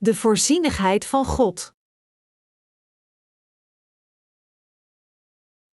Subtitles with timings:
[0.00, 1.74] De voorzienigheid van God.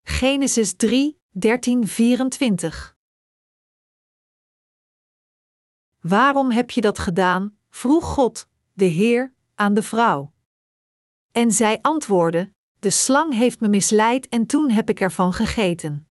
[0.03, 2.97] Genesis 3, 13, 24.
[5.99, 7.57] Waarom heb je dat gedaan?
[7.69, 10.33] vroeg God, de Heer, aan de vrouw.
[11.31, 16.09] En zij antwoordde: De slang heeft me misleid en toen heb ik ervan gegeten.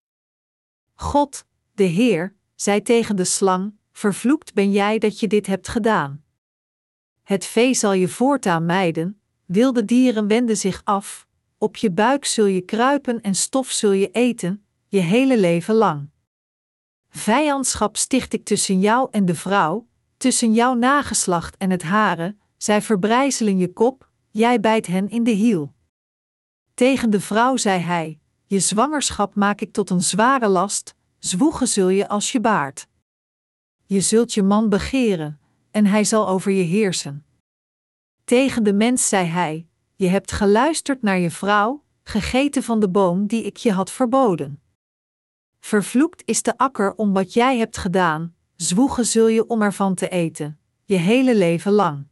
[0.95, 6.24] God, de Heer, zei tegen de slang: Vervloekt ben jij dat je dit hebt gedaan.
[7.25, 11.27] Het vee zal je voortaan mijden, wilde dieren wenden zich af,
[11.59, 16.11] op je buik zul je kruipen en stof zul je eten, je hele leven lang.
[17.09, 22.83] Vijandschap sticht ik tussen jou en de vrouw, tussen jouw nageslacht en het hare, zij
[22.83, 25.75] verbrijzelen je kop, jij bijt hen in de hiel.
[26.75, 31.89] Tegen de vrouw zei hij: Je zwangerschap maak ik tot een zware last, zwoegen zul
[31.89, 32.87] je als je baart.
[33.87, 35.41] Je zult je man begeren,
[35.75, 37.25] en hij zal over je heersen.
[38.25, 43.27] Tegen de mens zei hij: Je hebt geluisterd naar je vrouw, gegeten van de boom
[43.27, 44.63] die ik je had verboden.
[45.61, 50.09] Vervloekt is de akker om wat jij hebt gedaan, zwoegen zul je om ervan te
[50.09, 52.07] eten, je hele leven lang.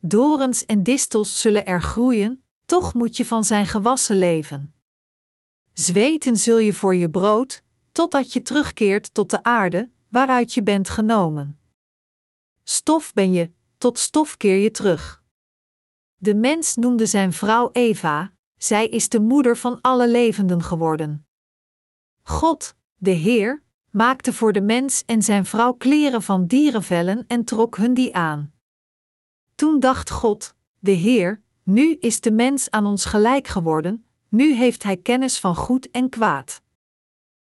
[0.00, 4.74] Dorens en distels zullen er groeien, toch moet je van zijn gewassen leven.
[5.72, 10.88] Zweten zul je voor je brood, totdat je terugkeert tot de aarde, waaruit je bent
[10.88, 11.58] genomen.
[12.68, 15.22] Stof ben je, tot stof keer je terug.
[16.16, 21.26] De mens noemde zijn vrouw Eva, zij is de moeder van alle levenden geworden.
[22.22, 27.76] God, de Heer, maakte voor de mens en zijn vrouw kleren van dierenvellen en trok
[27.76, 28.52] hun die aan.
[29.54, 34.82] Toen dacht God, de Heer, nu is de mens aan ons gelijk geworden, nu heeft
[34.82, 36.62] hij kennis van goed en kwaad.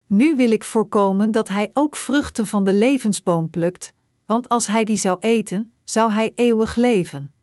[0.08, 3.94] Nu wil ik voorkomen dat hij ook vruchten van de levensboom plukt,
[4.26, 7.34] want als hij die zou eten, zou hij eeuwig leven.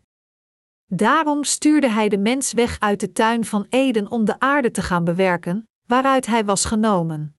[0.87, 4.83] Daarom stuurde hij de mens weg uit de tuin van Eden om de aarde te
[4.83, 7.37] gaan bewerken, waaruit hij was genomen.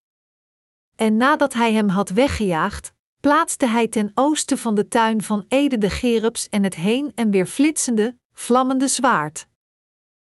[0.95, 5.79] En nadat hij hem had weggejaagd, plaatste hij ten oosten van de tuin van Eden
[5.79, 9.47] de gerubs en het heen en weer flitsende, vlammende zwaard.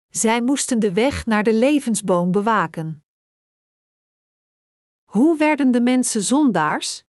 [0.08, 3.04] Zij moesten de weg naar de levensboom bewaken.
[5.04, 7.04] Hoe werden de mensen zondaars?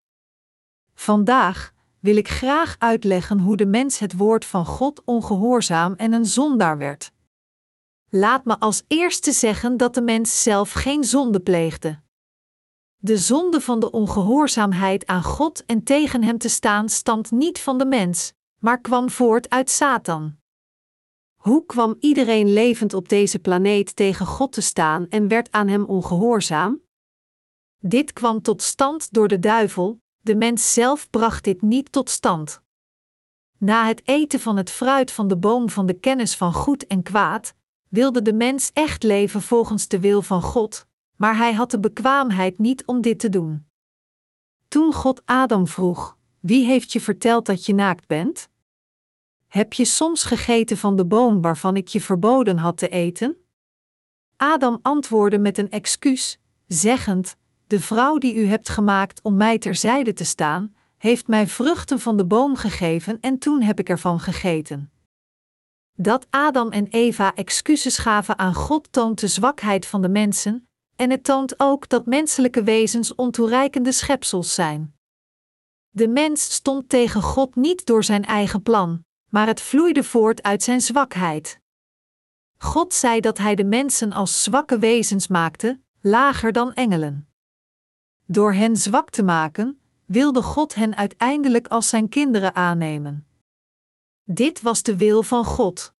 [0.94, 6.26] Vandaag wil ik graag uitleggen hoe de mens het woord van God ongehoorzaam en een
[6.26, 7.12] zondaar werd.
[8.10, 12.02] Laat me als eerste zeggen dat de mens zelf geen zonde pleegde.
[12.98, 17.78] De zonde van de ongehoorzaamheid aan God en tegen Hem te staan stamt niet van
[17.78, 20.38] de mens, maar kwam voort uit Satan.
[21.36, 25.84] Hoe kwam iedereen levend op deze planeet tegen God te staan en werd aan Hem
[25.84, 26.82] ongehoorzaam?
[27.78, 32.62] Dit kwam tot stand door de duivel, de mens zelf bracht dit niet tot stand.
[33.58, 37.04] Na het eten van het fruit van de boom van de kennis van goed en
[37.04, 37.54] kwaad,
[37.88, 42.58] wilde de mens echt leven volgens de wil van God, maar hij had de bekwaamheid
[42.58, 43.68] niet om dit te doen.
[44.68, 48.50] Toen God Adam vroeg: Wie heeft je verteld dat je naakt bent?
[49.48, 53.38] Heb je soms gegeten van de boom waarvan ik je verboden had te eten?
[54.36, 57.36] Adam antwoordde met een excuus, zeggend:
[57.70, 62.18] De vrouw die u hebt gemaakt om mij terzijde te staan, heeft mij vruchten van
[62.18, 64.92] de boom gegeven en toen heb ik ervan gegeten.
[65.94, 71.10] Dat Adam en Eva excuses gaven aan God toont de zwakheid van de mensen, en
[71.10, 74.96] het toont ook dat menselijke wezens ontoereikende schepsels zijn.
[75.90, 80.64] De mens stond tegen God niet door zijn eigen plan, maar het vloeide voort uit
[80.64, 81.60] zijn zwakheid.
[82.58, 87.29] God zei dat hij de mensen als zwakke wezens maakte, lager dan engelen.
[88.32, 93.28] Door hen zwak te maken, wilde God hen uiteindelijk als zijn kinderen aannemen.
[94.24, 95.94] Dit was de wil van God.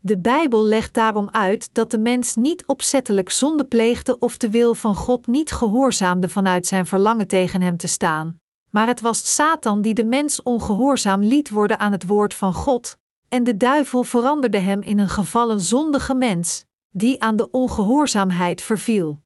[0.00, 4.74] De Bijbel legt daarom uit dat de mens niet opzettelijk zonde pleegde of de wil
[4.74, 8.40] van God niet gehoorzaamde vanuit zijn verlangen tegen hem te staan,
[8.70, 12.96] maar het was Satan die de mens ongehoorzaam liet worden aan het woord van God,
[13.28, 19.20] en de duivel veranderde hem in een gevallen zondige mens, die aan de ongehoorzaamheid verviel.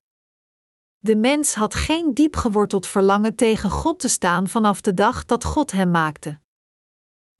[1.04, 5.44] De mens had geen diep geworteld verlangen tegen God te staan vanaf de dag dat
[5.44, 6.38] God hem maakte.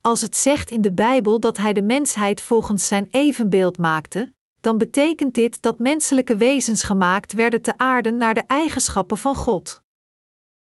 [0.00, 4.78] Als het zegt in de Bijbel dat Hij de mensheid volgens Zijn evenbeeld maakte, dan
[4.78, 9.82] betekent dit dat menselijke wezens gemaakt werden te aarden naar de eigenschappen van God.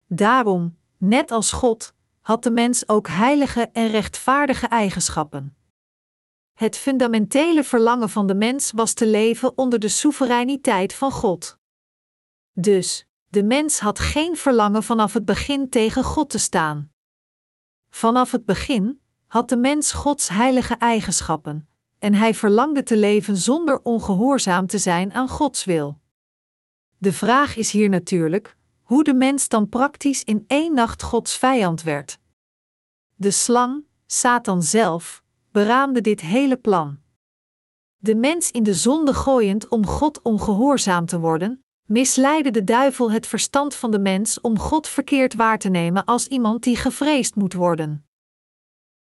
[0.07, 5.55] Daarom, net als God, had de mens ook heilige en rechtvaardige eigenschappen.
[6.53, 11.61] Het fundamentele verlangen van de mens was te leven onder de soevereiniteit van God.
[12.53, 16.91] Dus, de mens had geen verlangen vanaf het begin tegen God te staan.
[17.89, 21.67] Vanaf het begin, had de mens Gods heilige eigenschappen,
[21.99, 25.99] en hij verlangde te leven zonder ongehoorzaam te zijn aan Gods wil.
[26.97, 31.83] De vraag is hier natuurlijk hoe de mens dan praktisch in één nacht Gods vijand
[31.83, 32.19] werd.
[33.15, 36.99] De slang, Satan zelf, beraamde dit hele plan.
[37.97, 43.27] De mens in de zonde gooiend om God ongehoorzaam te worden, misleidde de duivel het
[43.27, 47.53] verstand van de mens om God verkeerd waar te nemen als iemand die gevreesd moet
[47.53, 48.05] worden.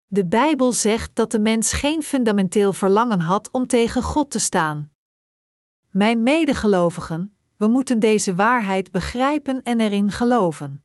[0.07, 4.91] De Bijbel zegt dat de mens geen fundamenteel verlangen had om tegen God te staan.
[5.89, 10.83] Mijn medegelovigen, we moeten deze waarheid begrijpen en erin geloven.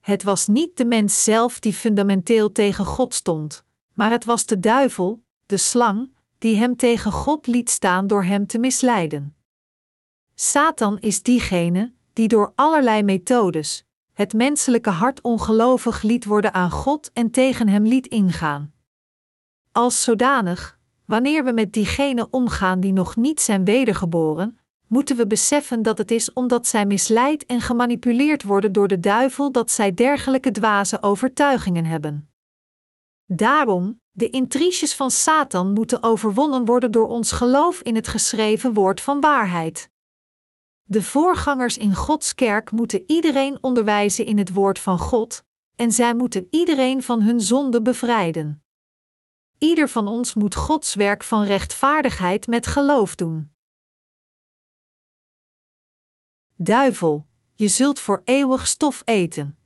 [0.00, 4.60] Het was niet de mens zelf die fundamenteel tegen God stond, maar het was de
[4.60, 9.36] duivel, de slang, die hem tegen God liet staan door hem te misleiden.
[10.34, 17.10] Satan is diegene die door allerlei methodes het menselijke hart ongelovig liet worden aan God
[17.12, 18.72] en tegen hem liet ingaan.
[19.72, 25.82] Als zodanig, wanneer we met diegenen omgaan die nog niet zijn wedergeboren, moeten we beseffen
[25.82, 30.50] dat het is omdat zij misleid en gemanipuleerd worden door de duivel dat zij dergelijke
[30.50, 32.30] dwaze overtuigingen hebben.
[33.26, 39.00] Daarom, de intriges van Satan moeten overwonnen worden door ons geloof in het geschreven woord
[39.00, 39.90] van waarheid.
[40.82, 45.44] De voorgangers in Gods kerk moeten iedereen onderwijzen in het woord van God,
[45.76, 48.64] en zij moeten iedereen van hun zonde bevrijden.
[49.58, 53.52] Ieder van ons moet Gods werk van rechtvaardigheid met geloof doen.
[56.56, 59.56] Duivel, je zult voor eeuwig stof eten.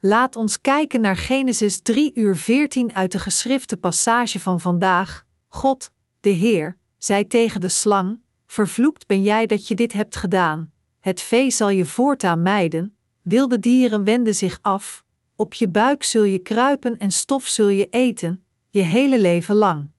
[0.00, 5.26] Laat ons kijken naar Genesis 3 uur 14 uit de geschrifte passage van vandaag.
[5.48, 5.90] God,
[6.20, 10.72] de Heer, zei tegen de slang: Vervloekt ben jij dat je dit hebt gedaan.
[11.00, 15.04] Het vee zal je voortaan mijden, wilde dieren wenden zich af,
[15.36, 19.90] op je buik zul je kruipen en stof zul je eten, je hele leven lang.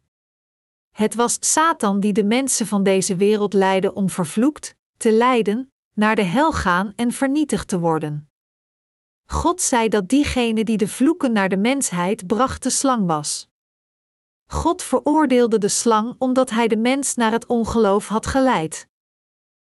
[0.92, 6.16] Het was Satan die de mensen van deze wereld leidde om vervloekt, te lijden, naar
[6.16, 8.30] de hel gaan en vernietigd te worden.
[9.26, 13.51] God zei dat diegene die de vloeken naar de mensheid bracht de slang was.
[14.52, 18.88] God veroordeelde de slang omdat hij de mens naar het ongeloof had geleid.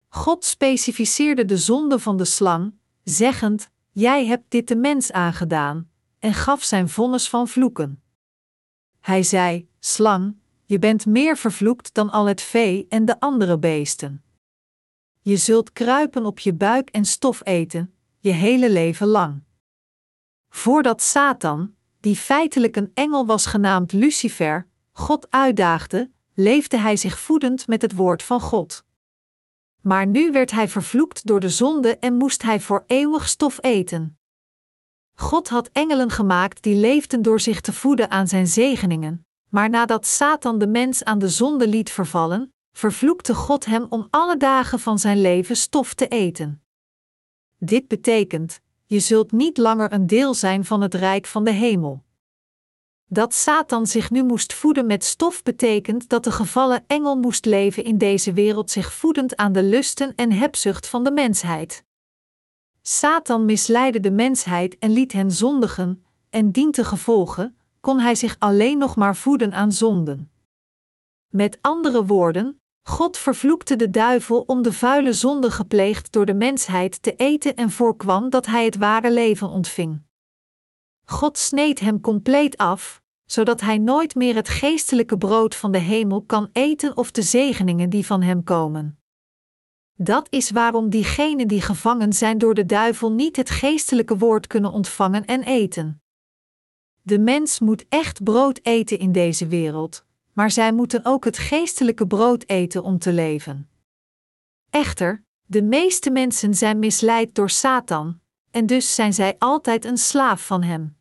[0.09, 2.75] God specificeerde de zonde van de slang,
[3.05, 8.03] zeggend: Jij hebt dit de mens aangedaan, en gaf zijn vonnis van vloeken.
[9.01, 14.25] Hij zei: Slang, je bent meer vervloekt dan al het vee en de andere beesten.
[15.21, 19.43] Je zult kruipen op je buik en stof eten, je hele leven lang.
[20.49, 21.74] Voordat Satan,
[22.05, 27.95] die feitelijk een engel was genaamd Lucifer, God uitdaagde, leefde hij zich voedend met het
[27.95, 28.85] woord van God.
[29.81, 34.19] Maar nu werd hij vervloekt door de zonde en moest hij voor eeuwig stof eten.
[35.15, 40.07] God had engelen gemaakt die leefden door zich te voeden aan zijn zegeningen, maar nadat
[40.07, 44.99] Satan de mens aan de zonde liet vervallen, vervloekte God hem om alle dagen van
[44.99, 46.63] zijn leven stof te eten.
[47.59, 48.61] Dit betekent:
[48.95, 52.03] je zult niet langer een deel zijn van het rijk van de hemel.
[53.07, 57.85] Dat Satan zich nu moest voeden met stof betekent dat de gevallen engel moest leven
[57.85, 61.85] in deze wereld zich voedend aan de lusten en hebzucht van de mensheid.
[62.83, 68.37] Satan misleidde de mensheid en liet hen zondigen, en dient te gevolgen, kon hij zich
[68.39, 70.31] alleen nog maar voeden aan zonden.
[71.29, 77.03] Met andere woorden, God vervloekte de duivel om de vuile zonde gepleegd door de mensheid
[77.03, 80.03] te eten en voorkwam dat hij het ware leven ontving.
[81.05, 86.23] God sneed hem compleet af, zodat hij nooit meer het geestelijke brood van de hemel
[86.23, 88.99] kan eten of de zegeningen die van hem komen.
[89.97, 94.73] Dat is waarom diegenen die gevangen zijn door de duivel niet het geestelijke woord kunnen
[94.73, 96.03] ontvangen en eten.
[97.03, 102.07] De mens moet echt brood eten in deze wereld, maar zij moeten ook het geestelijke
[102.07, 103.69] brood eten om te leven.
[104.71, 110.47] Echter, de meeste mensen zijn misleid door Satan, en dus zijn zij altijd een slaaf
[110.47, 110.97] van hem.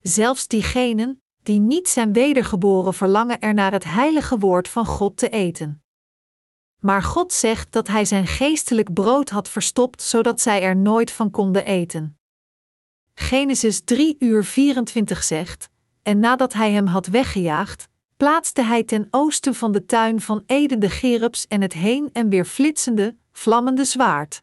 [0.00, 5.28] Zelfs diegenen die niet zijn wedergeboren verlangen er naar het heilige woord van God te
[5.28, 5.82] eten.
[6.78, 11.30] Maar God zegt dat Hij zijn geestelijk brood had verstopt zodat zij er nooit van
[11.30, 12.18] konden eten.
[13.14, 15.70] Genesis 3 uur 24 zegt:
[16.02, 17.88] En nadat Hij hem had weggejaagd,
[18.22, 22.28] plaatste hij ten oosten van de tuin van Eden de gerubs en het heen en
[22.28, 24.42] weer flitsende, vlammende zwaard.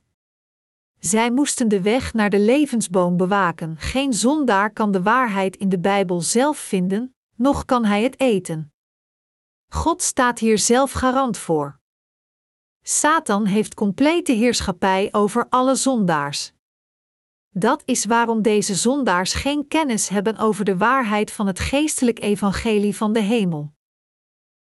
[1.00, 3.78] Zij moesten de weg naar de levensboom bewaken.
[3.78, 8.74] Geen zondaar kan de waarheid in de Bijbel zelf vinden, noch kan hij het eten.
[9.68, 11.80] God staat hier zelf garant voor.
[12.82, 16.54] Satan heeft complete heerschappij over alle zondaars.
[17.50, 22.96] Dat is waarom deze zondaars geen kennis hebben over de waarheid van het geestelijk evangelie
[22.96, 23.74] van de hemel.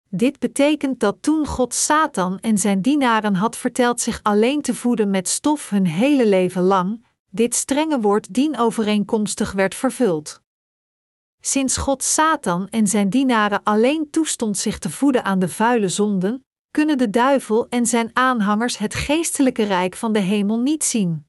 [0.10, 5.10] Dit betekent dat toen God Satan en zijn dienaren had verteld zich alleen te voeden
[5.10, 10.42] met stof hun hele leven lang, dit strenge woord dienovereenkomstig werd vervuld.
[11.42, 16.46] Sinds God Satan en zijn dienaren alleen toestond zich te voeden aan de vuile zonden,
[16.72, 21.27] kunnen de duivel en zijn aanhangers het geestelijke rijk van de hemel niet zien.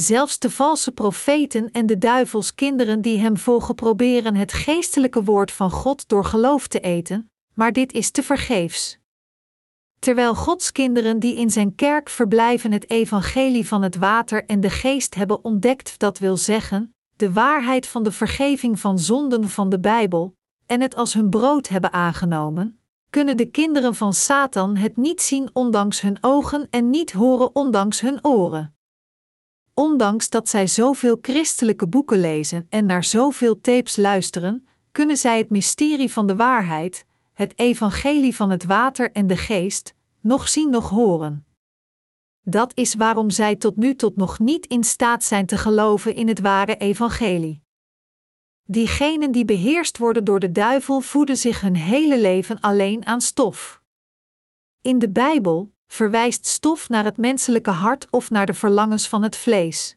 [0.00, 5.70] Zelfs de valse profeten en de duivelskinderen die hem volgen proberen het geestelijke woord van
[5.70, 8.98] God door geloof te eten, maar dit is te vergeefs.
[9.98, 14.70] Terwijl Gods kinderen die in zijn kerk verblijven het evangelie van het water en de
[14.70, 19.80] geest hebben ontdekt, dat wil zeggen, de waarheid van de vergeving van zonden van de
[19.80, 20.34] Bijbel,
[20.66, 22.80] en het als hun brood hebben aangenomen,
[23.10, 28.00] kunnen de kinderen van Satan het niet zien ondanks hun ogen en niet horen ondanks
[28.00, 28.74] hun oren.
[29.80, 35.50] Ondanks dat zij zoveel christelijke boeken lezen en naar zoveel tapes luisteren, kunnen zij het
[35.50, 40.88] mysterie van de waarheid, het evangelie van het water en de geest, nog zien nog
[40.88, 41.46] horen.
[42.42, 46.28] Dat is waarom zij tot nu tot nog niet in staat zijn te geloven in
[46.28, 47.62] het ware evangelie.
[48.64, 53.82] Diegenen die beheerst worden door de duivel voeden zich hun hele leven alleen aan stof.
[54.80, 59.36] In de Bijbel verwijst stof naar het menselijke hart of naar de verlangens van het
[59.36, 59.96] vlees.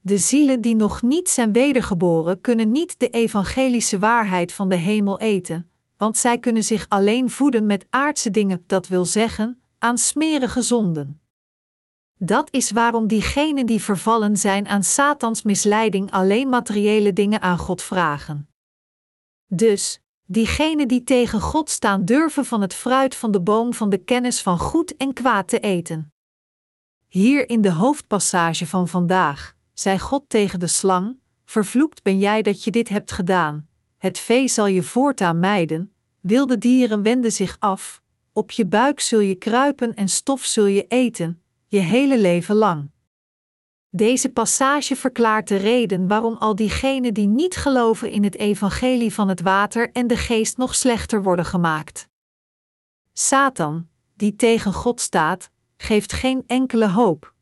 [0.00, 5.20] De zielen die nog niet zijn wedergeboren kunnen niet de evangelische waarheid van de hemel
[5.20, 10.62] eten, want zij kunnen zich alleen voeden met aardse dingen, dat wil zeggen, aan smerige
[10.62, 11.20] zonden.
[12.18, 17.82] Dat is waarom diegenen die vervallen zijn aan Satans misleiding alleen materiële dingen aan God
[17.82, 18.48] vragen.
[19.46, 23.98] Dus, diegenen die tegen God staan durven van het fruit van de boom van de
[23.98, 26.12] kennis van goed en kwaad te eten.
[27.08, 32.64] Hier in de hoofdpassage van vandaag, zei God tegen de slang: Vervloekt ben jij dat
[32.64, 33.68] je dit hebt gedaan,
[33.98, 38.02] het vee zal je voortaan mijden, wilde dieren wenden zich af,
[38.32, 42.90] op je buik zul je kruipen en stof zul je eten, je hele leven lang.
[43.96, 49.28] Deze passage verklaart de reden waarom al diegenen die niet geloven in het evangelie van
[49.28, 52.08] het water en de geest nog slechter worden gemaakt.
[53.12, 57.34] Satan, die tegen God staat, geeft geen enkele hoop.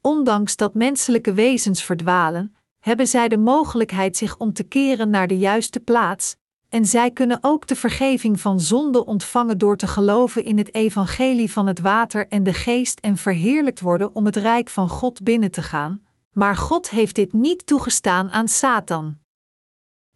[0.00, 5.38] Ondanks dat menselijke wezens verdwalen, hebben zij de mogelijkheid zich om te keren naar de
[5.38, 6.36] juiste plaats,
[6.74, 11.52] en zij kunnen ook de vergeving van zonde ontvangen door te geloven in het evangelie
[11.52, 15.50] van het water en de geest en verheerlijkt worden om het rijk van God binnen
[15.50, 16.02] te gaan,
[16.32, 19.18] maar God heeft dit niet toegestaan aan Satan.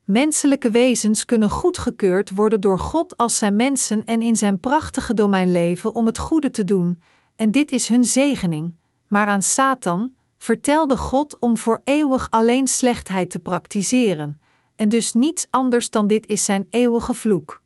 [0.05, 5.53] Menselijke wezens kunnen goedgekeurd worden door God als zijn mensen en in zijn prachtige domein
[5.53, 7.03] leven om het goede te doen,
[7.37, 8.75] en dit is hun zegening,
[9.09, 14.41] maar aan Satan vertelde God om voor eeuwig alleen slechtheid te praktiseren
[14.79, 17.63] en dus niets anders dan dit is zijn eeuwige vloek.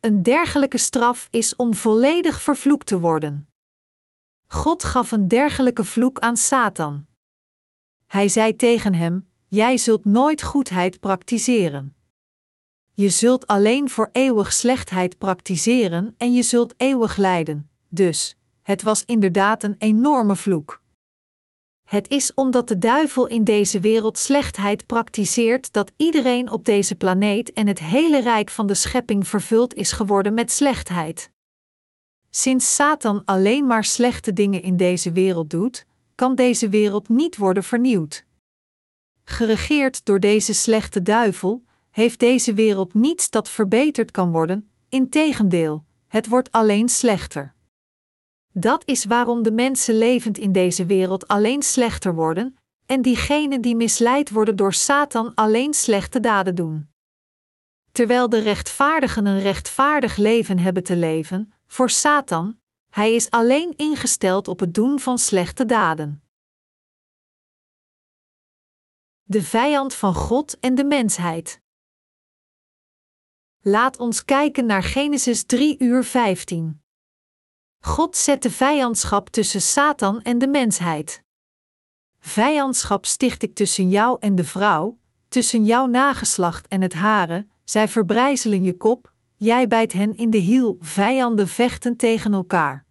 [0.00, 3.48] Een dergelijke straf is om volledig vervloekt te worden.
[4.46, 7.06] God gaf een dergelijke vloek aan Satan.
[8.06, 11.94] Hij zei tegen hem: Jij zult nooit goedheid praktiseren.
[12.92, 17.70] Je zult alleen voor eeuwig slechtheid praktiseren en je zult eeuwig lijden.
[17.88, 20.82] Dus, het was inderdaad een enorme vloek.
[21.90, 27.52] Het is omdat de duivel in deze wereld slechtheid praktiseert dat iedereen op deze planeet
[27.52, 31.30] en het hele rijk van de schepping vervuld is geworden met slechtheid.
[32.30, 37.64] Sinds Satan alleen maar slechte dingen in deze wereld doet, kan deze wereld niet worden
[37.64, 38.24] vernieuwd.
[39.24, 46.28] Geregeerd door deze slechte duivel, heeft deze wereld niets dat verbeterd kan worden, integendeel, het
[46.28, 47.54] wordt alleen slechter.
[48.52, 53.76] Dat is waarom de mensen levend in deze wereld alleen slechter worden, en diegenen die
[53.76, 56.90] misleid worden door Satan alleen slechte daden doen.
[57.92, 62.58] Terwijl de rechtvaardigen een rechtvaardig leven hebben te leven, voor Satan,
[62.90, 66.22] hij is alleen ingesteld op het doen van slechte daden.
[69.22, 71.60] De vijand van God en de mensheid.
[73.60, 76.79] Laat ons kijken naar Genesis 3 uur 15.
[77.82, 81.22] God zet de vijandschap tussen Satan en de mensheid.
[82.18, 87.88] Vijandschap sticht ik tussen jou en de vrouw, tussen jouw nageslacht en het hare, zij
[87.88, 92.86] verbrijzelen je kop, jij bijt hen in de hiel, vijanden vechten tegen elkaar.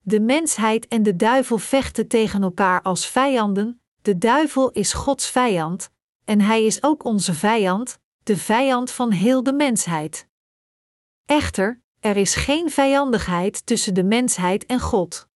[0.00, 5.90] De mensheid en de duivel vechten tegen elkaar als vijanden, de duivel is Gods vijand,
[6.24, 10.28] en hij is ook onze vijand, de vijand van heel de mensheid.
[11.26, 15.28] Echter, er is geen vijandigheid tussen de mensheid en God.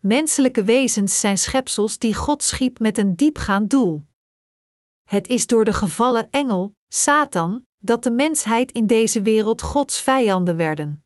[0.00, 4.04] Menselijke wezens zijn schepsels die God schiep met een diepgaand doel.
[5.04, 10.56] Het is door de gevallen engel, Satan, dat de mensheid in deze wereld Gods vijanden
[10.56, 11.04] werden.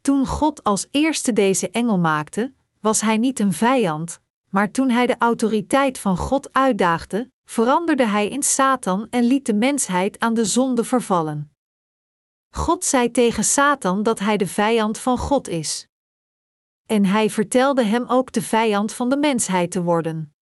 [0.00, 4.20] Toen God als eerste deze engel maakte, was hij niet een vijand,
[4.50, 9.54] maar toen hij de autoriteit van God uitdaagde, veranderde hij in Satan en liet de
[9.54, 11.57] mensheid aan de zonde vervallen.
[12.58, 15.86] God zei tegen Satan dat hij de vijand van God is.
[16.86, 20.34] En hij vertelde hem ook de vijand van de mensheid te worden.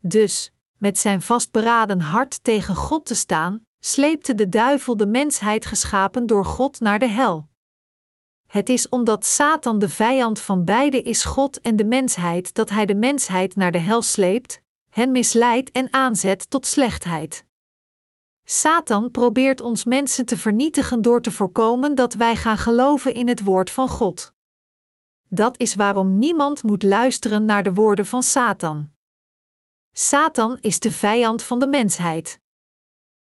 [0.00, 6.26] Dus, met zijn vastberaden hart tegen God te staan, sleepte de duivel de mensheid geschapen
[6.26, 7.48] door God naar de hel.
[8.46, 12.86] Het is omdat Satan de vijand van beide is God en de mensheid dat hij
[12.86, 17.44] de mensheid naar de hel sleept, hen misleidt en aanzet tot slechtheid.
[18.52, 23.44] Satan probeert ons mensen te vernietigen door te voorkomen dat wij gaan geloven in het
[23.44, 24.32] woord van God.
[25.28, 28.90] Dat is waarom niemand moet luisteren naar de woorden van Satan.
[29.92, 32.40] Satan is de vijand van de mensheid.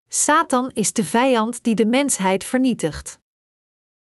[0.08, 3.20] Satan is de vijand die de mensheid vernietigt.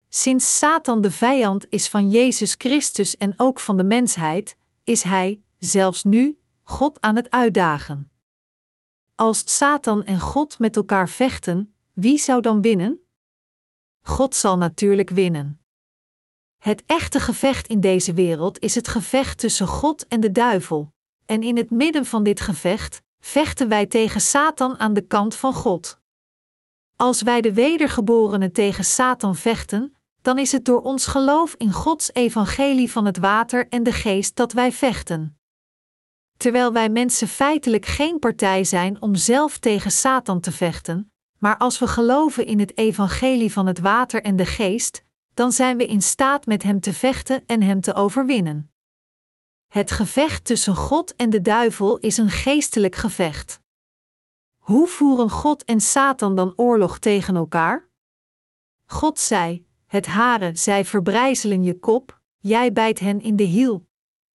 [0.08, 5.42] Sinds Satan de vijand is van Jezus Christus en ook van de mensheid, is hij,
[5.58, 8.11] zelfs nu, God aan het uitdagen.
[9.22, 13.00] Als Satan en God met elkaar vechten, wie zou dan winnen?
[14.02, 15.60] God zal natuurlijk winnen.
[16.58, 20.92] Het echte gevecht in deze wereld is het gevecht tussen God en de duivel,
[21.26, 25.54] en in het midden van dit gevecht vechten wij tegen Satan aan de kant van
[25.54, 25.98] God.
[26.96, 32.12] Als wij de wedergeborenen tegen Satan vechten, dan is het door ons geloof in Gods
[32.12, 35.41] evangelie van het water en de geest dat wij vechten.
[36.42, 41.78] Terwijl wij mensen feitelijk geen partij zijn om zelf tegen Satan te vechten, maar als
[41.78, 46.02] we geloven in het evangelie van het water en de geest, dan zijn we in
[46.02, 48.72] staat met hem te vechten en hem te overwinnen.
[49.68, 53.60] Het gevecht tussen God en de duivel is een geestelijk gevecht.
[54.58, 57.88] Hoe voeren God en Satan dan oorlog tegen elkaar?
[58.84, 63.90] God zei: Het haren, zij verbrijzelen je kop, jij bijt hen in de hiel.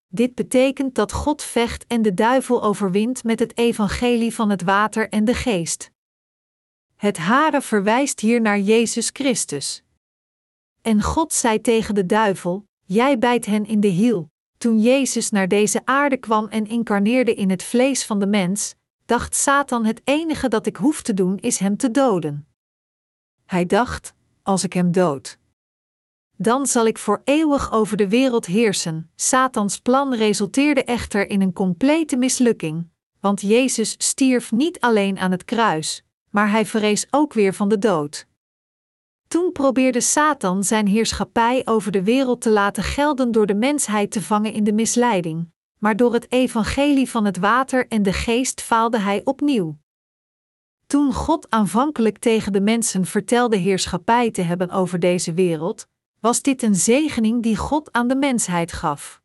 [0.07, 5.09] Dit betekent dat God vecht en de duivel overwint met het evangelie van het water
[5.09, 5.91] en de geest.
[6.95, 9.83] Het haren verwijst hier naar Jezus Christus.
[10.81, 14.29] En God zei tegen de duivel: Jij bijt hen in de hiel.
[14.57, 19.35] Toen Jezus naar deze aarde kwam en incarneerde in het vlees van de mens, dacht
[19.35, 22.47] Satan: Het enige dat ik hoef te doen is hem te doden.
[23.45, 25.37] Hij dacht: Als ik hem dood,
[26.37, 29.11] dan zal ik voor eeuwig over de wereld heersen.
[29.15, 32.87] Satans plan resulteerde echter in een complete mislukking,
[33.19, 37.77] want Jezus stierf niet alleen aan het kruis, maar hij verrees ook weer van de
[37.77, 38.27] dood.
[39.27, 44.21] Toen probeerde Satan zijn heerschappij over de wereld te laten gelden door de mensheid te
[44.21, 48.99] vangen in de misleiding, maar door het evangelie van het water en de geest faalde
[48.99, 49.77] hij opnieuw.
[50.87, 55.87] Toen God aanvankelijk tegen de mensen vertelde heerschappij te hebben over deze wereld,
[56.19, 59.21] was dit een zegening die God aan de mensheid gaf.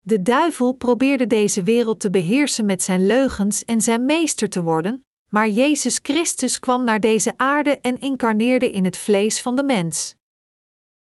[0.00, 5.04] De duivel probeerde deze wereld te beheersen met zijn leugens en zijn meester te worden,
[5.28, 10.14] maar Jezus Christus kwam naar deze aarde en incarneerde in het vlees van de mens.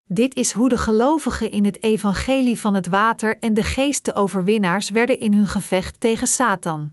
[0.04, 4.90] Dit is hoe de gelovigen in het evangelie van het water en de geest overwinnaars
[4.90, 6.92] werden in hun gevecht tegen Satan.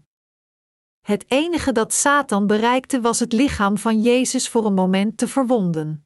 [1.02, 6.06] Het enige dat Satan bereikte was het lichaam van Jezus voor een moment te verwonden.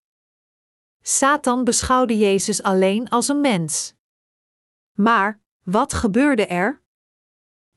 [1.08, 3.94] Satan beschouwde Jezus alleen als een mens.
[4.94, 6.82] Maar, wat gebeurde er?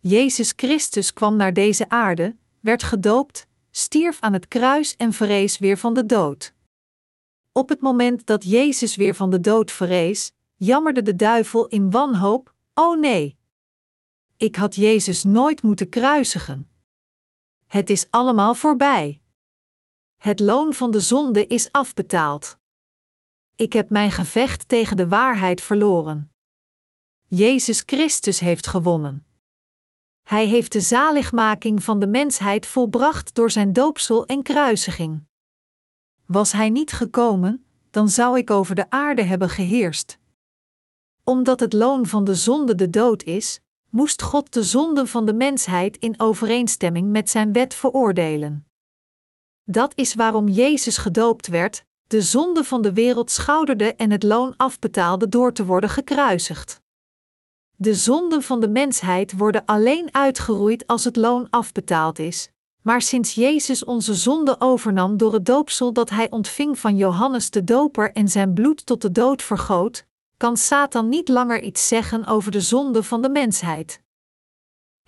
[0.01, 5.79] Jezus Christus kwam naar deze aarde, werd gedoopt, stierf aan het kruis en verrees weer
[5.79, 6.55] van de dood.
[7.53, 12.55] Op het moment dat Jezus weer van de dood verrees, jammerde de duivel in wanhoop:
[12.75, 13.39] Oh nee!
[14.37, 16.71] Ik had Jezus nooit moeten kruisigen.
[17.67, 19.21] Het is allemaal voorbij.
[20.17, 22.58] Het loon van de zonde is afbetaald.
[23.59, 26.33] Ik heb mijn gevecht tegen de waarheid verloren.
[27.27, 29.27] Jezus Christus heeft gewonnen.
[30.23, 35.25] Hij heeft de zaligmaking van de mensheid volbracht door zijn doopsel en kruisiging.
[36.27, 40.19] Was hij niet gekomen, dan zou ik over de aarde hebben geheerst.
[41.25, 45.35] Omdat het loon van de zonde de dood is, moest God de zonde van de
[45.35, 48.67] mensheid in overeenstemming met zijn wet veroordelen.
[49.65, 54.55] Dat is waarom Jezus gedoopt werd, de zonde van de wereld schouderde en het loon
[54.57, 56.81] afbetaalde door te worden gekruisigd.
[57.77, 62.51] De zonden van de mensheid worden alleen uitgeroeid als het loon afbetaald is.
[62.83, 67.65] Maar sinds Jezus onze zonde overnam door het doopsel dat hij ontving van Johannes de
[67.65, 72.51] Doper en zijn bloed tot de dood vergoot, kan Satan niet langer iets zeggen over
[72.51, 74.03] de zonde van de mensheid.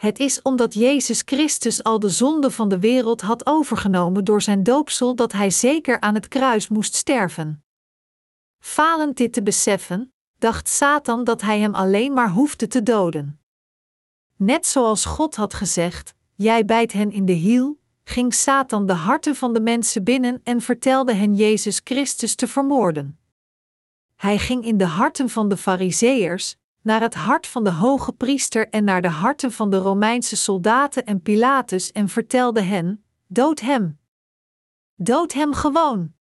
[0.01, 4.63] Het is omdat Jezus Christus al de zonde van de wereld had overgenomen door zijn
[4.63, 7.65] doopsel dat hij zeker aan het kruis moest sterven.
[8.59, 13.41] Falend dit te beseffen, dacht Satan dat hij hem alleen maar hoefde te doden.
[14.37, 19.37] Net zoals God had gezegd: Jij bijt hen in de hiel, ging Satan de harten
[19.37, 23.19] van de mensen binnen en vertelde hen Jezus Christus te vermoorden.
[24.17, 28.69] Hij ging in de harten van de Fariseërs, naar het hart van de hoge priester
[28.69, 33.99] en naar de harten van de Romeinse soldaten en Pilatus en vertelde hen: Dood hem!
[34.95, 36.13] Dood hem gewoon!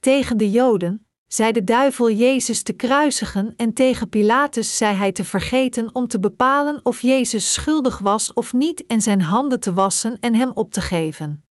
[0.00, 5.24] Tegen de Joden zei de duivel Jezus te kruisigen en tegen Pilatus zei hij te
[5.24, 10.18] vergeten om te bepalen of Jezus schuldig was of niet en zijn handen te wassen
[10.20, 11.44] en hem op te geven.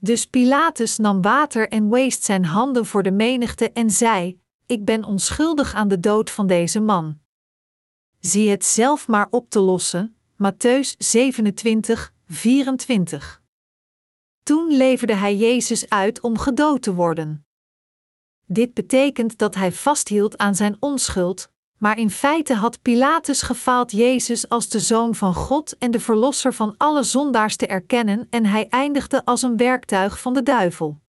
[0.00, 4.41] Dus Pilatus nam water en weest zijn handen voor de menigte en zei:
[4.72, 7.18] ik ben onschuldig aan de dood van deze man.
[8.20, 13.42] Zie het zelf maar op te lossen, Matthäus 27, 24.
[14.42, 17.46] Toen leverde hij Jezus uit om gedood te worden.
[18.46, 24.48] Dit betekent dat hij vasthield aan zijn onschuld, maar in feite had Pilatus gefaald Jezus
[24.48, 28.68] als de zoon van God en de verlosser van alle zondaars te erkennen en hij
[28.68, 31.00] eindigde als een werktuig van de duivel.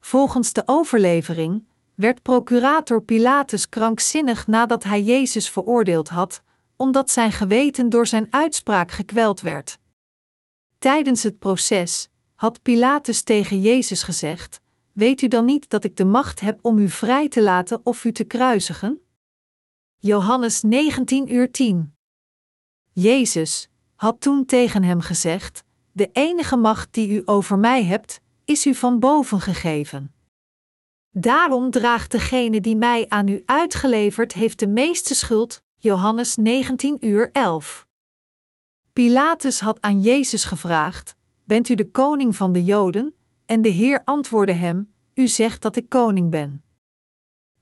[0.00, 6.42] Volgens de overlevering werd procurator Pilatus krankzinnig nadat hij Jezus veroordeeld had,
[6.76, 9.78] omdat zijn geweten door zijn uitspraak gekweld werd.
[10.78, 14.60] Tijdens het proces had Pilatus tegen Jezus gezegd:
[14.92, 18.04] Weet u dan niet dat ik de macht heb om u vrij te laten of
[18.04, 19.00] u te kruisigen?
[19.98, 21.94] Johannes 19 uur 10.
[22.92, 28.66] Jezus had toen tegen hem gezegd: De enige macht die u over mij hebt, is
[28.66, 30.14] u van boven gegeven.
[31.14, 35.62] Daarom draagt degene die mij aan u uitgeleverd heeft de meeste schuld.
[35.76, 37.86] Johannes 19 uur 11.
[38.92, 43.14] Pilatus had aan Jezus gevraagd: Bent u de koning van de Joden?
[43.46, 46.64] En de Heer antwoordde hem: U zegt dat ik koning ben.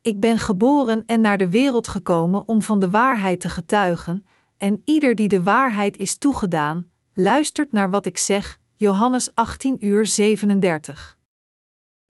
[0.03, 4.83] Ik ben geboren en naar de wereld gekomen om van de waarheid te getuigen, en
[4.85, 8.59] ieder die de waarheid is toegedaan, luistert naar wat ik zeg.
[8.77, 11.19] Johannes 18 uur 37.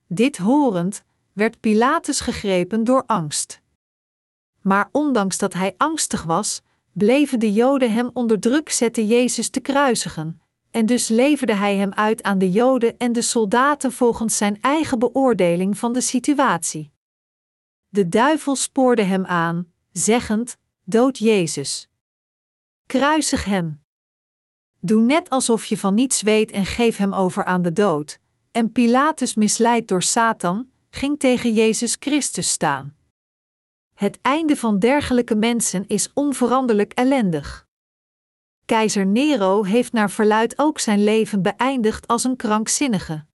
[0.07, 1.03] Dit horend,
[1.41, 3.61] werd Pilatus gegrepen door angst.
[4.61, 9.59] Maar ondanks dat hij angstig was, bleven de Joden hem onder druk zetten Jezus te
[9.59, 14.61] kruisigen, en dus leverde hij hem uit aan de Joden en de soldaten volgens zijn
[14.61, 16.91] eigen beoordeling van de situatie.
[17.89, 21.89] De duivel spoorde hem aan, zeggend: Dood Jezus.
[22.85, 23.81] Kruisig hem.
[24.79, 28.19] Doe net alsof je van niets weet en geef hem over aan de dood.
[28.51, 32.95] En Pilatus misleid door Satan, ging tegen Jezus Christus staan.
[33.93, 37.67] Het einde van dergelijke mensen is onveranderlijk ellendig.
[38.65, 43.25] Keizer Nero heeft naar verluid ook zijn leven beëindigd als een krankzinnige.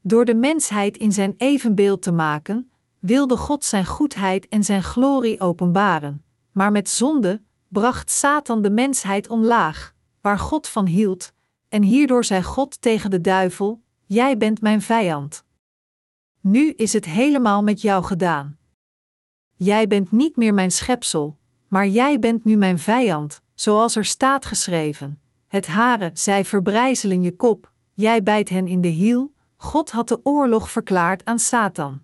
[0.00, 5.40] Door de mensheid in zijn evenbeeld te maken, wilde God zijn goedheid en zijn glorie
[5.40, 11.32] openbaren, maar met zonde bracht Satan de mensheid omlaag, waar God van hield,
[11.68, 15.44] en hierdoor zei God tegen de duivel: Jij bent mijn vijand.
[16.42, 18.58] Nu is het helemaal met jou gedaan.
[19.56, 24.44] Jij bent niet meer mijn schepsel, maar jij bent nu mijn vijand, zoals er staat
[24.44, 25.20] geschreven.
[25.48, 29.32] Het haren, zij verbrijzelen je kop, jij bijt hen in de hiel.
[29.56, 32.02] God had de oorlog verklaard aan Satan.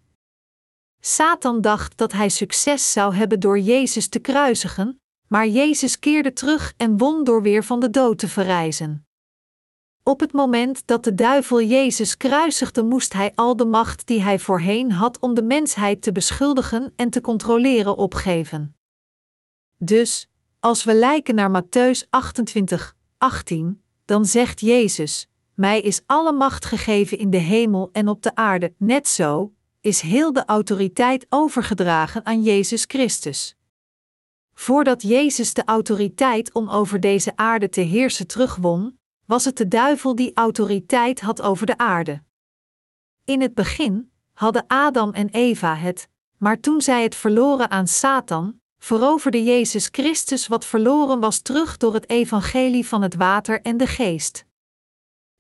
[1.01, 6.75] Satan dacht dat hij succes zou hebben door Jezus te kruisigen, maar Jezus keerde terug
[6.77, 9.08] en won door weer van de dood te verrijzen.
[10.09, 14.39] Op het moment dat de duivel Jezus kruisigde, moest hij al de macht die hij
[14.39, 18.77] voorheen had om de mensheid te beschuldigen en te controleren opgeven.
[19.79, 20.29] Dus,
[20.61, 27.19] als we lijken naar Matthäus 28, 18, dan zegt Jezus: Mij is alle macht gegeven
[27.19, 32.43] in de hemel en op de aarde, net zo, is heel de autoriteit overgedragen aan
[32.43, 33.57] Jezus Christus.
[34.55, 38.98] Voordat Jezus de autoriteit om over deze aarde te heersen terugwon,
[39.29, 42.23] was het de duivel die autoriteit had over de aarde.
[43.25, 48.61] In het begin hadden Adam en Eva het, maar toen zij het verloren aan Satan,
[48.79, 53.87] veroverde Jezus Christus wat verloren was terug door het evangelie van het water en de
[53.87, 54.45] geest.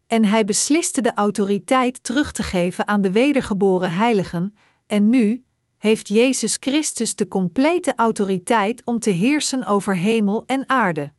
[0.06, 5.44] En hij besliste de autoriteit terug te geven aan de wedergeboren heiligen, en nu
[5.78, 11.16] heeft Jezus Christus de complete autoriteit om te heersen over hemel en aarde.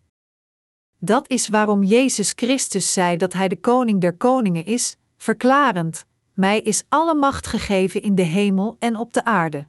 [1.00, 6.62] Dat is waarom Jezus Christus zei dat Hij de koning der koningen is, verklarend: Mij
[6.62, 9.68] is alle macht gegeven in de hemel en op de aarde.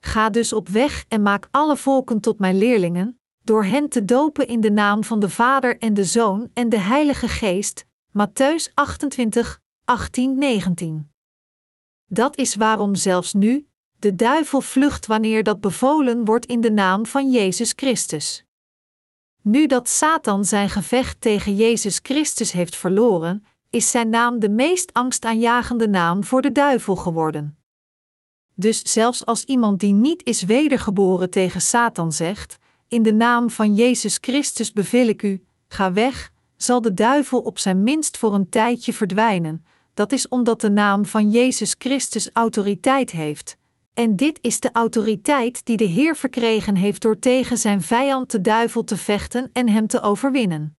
[0.00, 4.48] Ga dus op weg en maak alle volken tot mijn leerlingen, door hen te dopen
[4.48, 7.84] in de naam van de Vader en de Zoon en de Heilige Geest.
[8.18, 11.10] Matthäus 28, 18, 19.
[12.06, 13.66] Dat is waarom zelfs nu
[13.98, 18.44] de duivel vlucht wanneer dat bevolen wordt in de naam van Jezus Christus.
[19.42, 24.92] Nu dat Satan zijn gevecht tegen Jezus Christus heeft verloren, is zijn naam de meest
[24.92, 27.58] angstaanjagende naam voor de duivel geworden.
[28.54, 33.74] Dus zelfs als iemand die niet is wedergeboren tegen Satan zegt: In de naam van
[33.74, 38.48] Jezus Christus beveel ik u, ga weg, zal de duivel op zijn minst voor een
[38.48, 39.64] tijdje verdwijnen.
[39.94, 43.56] Dat is omdat de naam van Jezus Christus autoriteit heeft.
[43.94, 48.40] En dit is de autoriteit die de Heer verkregen heeft door tegen zijn vijand de
[48.40, 50.78] duivel te vechten en hem te overwinnen.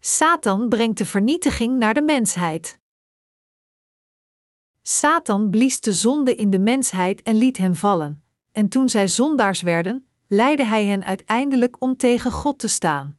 [0.00, 2.78] Satan brengt de vernietiging naar de mensheid.
[4.82, 9.62] Satan blies de zonde in de mensheid en liet hen vallen, en toen zij zondaars
[9.62, 13.18] werden, leidde hij hen uiteindelijk om tegen God te staan.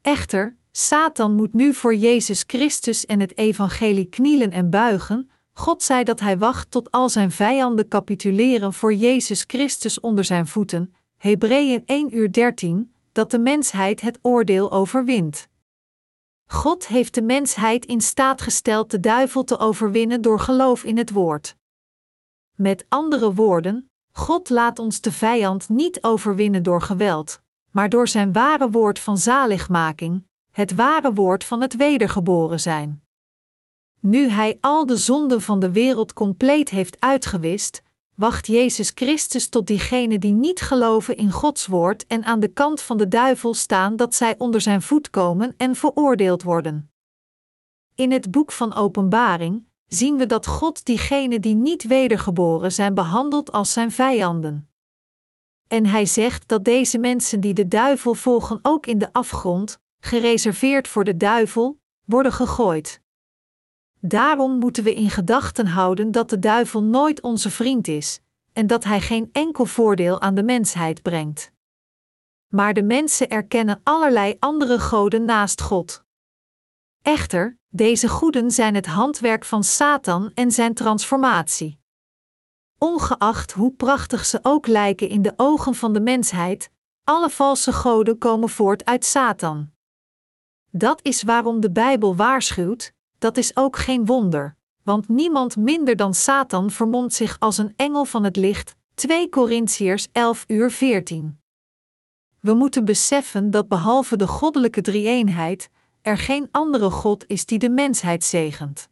[0.00, 5.30] Echter, Satan moet nu voor Jezus Christus en het evangelie knielen en buigen.
[5.56, 10.46] God zei dat hij wacht tot al zijn vijanden capituleren voor Jezus Christus onder zijn
[10.46, 10.94] voeten.
[11.16, 15.48] Hebreeën 1 uur 13, dat de mensheid het oordeel overwint.
[16.46, 21.10] God heeft de mensheid in staat gesteld de duivel te overwinnen door geloof in het
[21.10, 21.56] woord.
[22.54, 27.40] Met andere woorden, God laat ons de vijand niet overwinnen door geweld,
[27.70, 33.03] maar door zijn ware woord van zaligmaking, het ware woord van het wedergeboren zijn.
[34.06, 37.82] Nu Hij al de zonden van de wereld compleet heeft uitgewist,
[38.14, 42.80] wacht Jezus Christus tot diegenen die niet geloven in Gods woord en aan de kant
[42.80, 46.90] van de duivel staan dat zij onder zijn voet komen en veroordeeld worden.
[47.94, 53.52] In het boek van Openbaring zien we dat God diegenen die niet wedergeboren zijn behandelt
[53.52, 54.68] als zijn vijanden.
[55.68, 60.88] En hij zegt dat deze mensen die de duivel volgen ook in de afgrond, gereserveerd
[60.88, 63.02] voor de duivel, worden gegooid.
[64.06, 68.20] Daarom moeten we in gedachten houden dat de duivel nooit onze vriend is
[68.52, 71.52] en dat hij geen enkel voordeel aan de mensheid brengt.
[72.48, 76.04] Maar de mensen erkennen allerlei andere goden naast God.
[77.02, 81.78] Echter, deze goeden zijn het handwerk van Satan en zijn transformatie.
[82.78, 86.70] Ongeacht hoe prachtig ze ook lijken in de ogen van de mensheid,
[87.04, 89.72] alle valse goden komen voort uit Satan.
[90.70, 92.92] Dat is waarom de Bijbel waarschuwt:
[93.24, 98.04] dat is ook geen wonder, want niemand minder dan Satan vermomt zich als een engel
[98.04, 98.76] van het licht.
[98.94, 101.40] 2 Korintiërs 11 uur 14.
[102.40, 105.70] We moeten beseffen dat behalve de goddelijke drie-eenheid,
[106.02, 108.88] er geen andere God is die de mensheid zegent.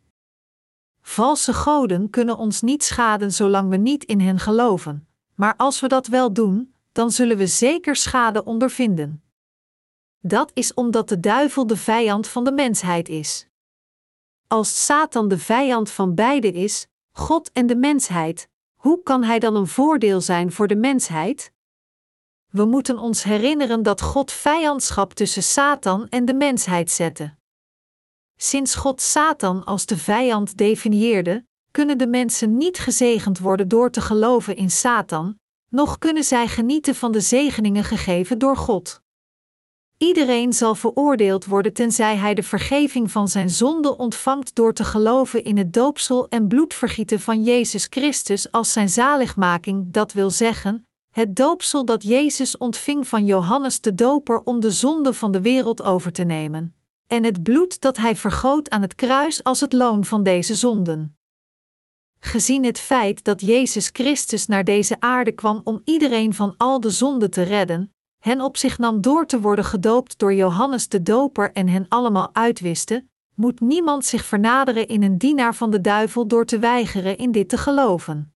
[1.01, 5.88] Valse goden kunnen ons niet schaden zolang we niet in hen geloven, maar als we
[5.88, 9.23] dat wel doen, dan zullen we zeker schade ondervinden.
[10.21, 13.51] Dat is omdat de duivel de vijand van de mensheid is.
[14.52, 19.56] Als Satan de vijand van beide is, God en de mensheid, hoe kan hij dan
[19.56, 21.52] een voordeel zijn voor de mensheid?
[22.48, 27.34] We moeten ons herinneren dat God vijandschap tussen Satan en de mensheid zette.
[28.36, 34.00] Sinds God Satan als de vijand definieerde, kunnen de mensen niet gezegend worden door te
[34.00, 35.38] geloven in Satan,
[35.68, 39.01] noch kunnen zij genieten van de zegeningen gegeven door God.
[40.02, 45.44] Iedereen zal veroordeeld worden tenzij hij de vergeving van zijn zonde ontvangt door te geloven
[45.44, 51.36] in het doopsel en bloedvergieten van Jezus Christus als zijn zaligmaking, dat wil zeggen, het
[51.36, 56.12] doopsel dat Jezus ontving van Johannes de Doper om de zonde van de wereld over
[56.12, 56.74] te nemen,
[57.06, 61.16] en het bloed dat hij vergoot aan het kruis als het loon van deze zonden.
[62.18, 66.90] Gezien het feit dat Jezus Christus naar deze aarde kwam om iedereen van al de
[66.90, 71.52] zonden te redden, hen op zich nam door te worden gedoopt door Johannes de Doper
[71.52, 76.44] en hen allemaal uitwiste, moet niemand zich vernaderen in een dienaar van de duivel door
[76.44, 78.35] te weigeren in dit te geloven.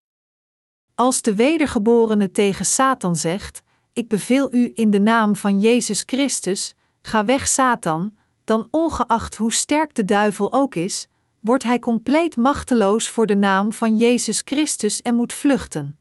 [0.95, 6.75] Als de wedergeborene tegen Satan zegt: Ik beveel u in de naam van Jezus Christus,
[7.03, 11.09] ga weg Satan, dan ongeacht hoe sterk de duivel ook is,
[11.41, 15.99] wordt hij compleet machteloos voor de naam van Jezus Christus en moet vluchten.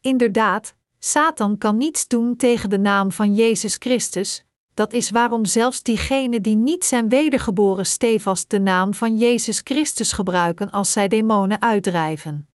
[0.00, 5.82] Inderdaad, Satan kan niets doen tegen de naam van Jezus Christus, dat is waarom zelfs
[5.82, 11.62] diegenen die niet zijn wedergeboren stevast de naam van Jezus Christus gebruiken als zij demonen
[11.62, 12.48] uitdrijven.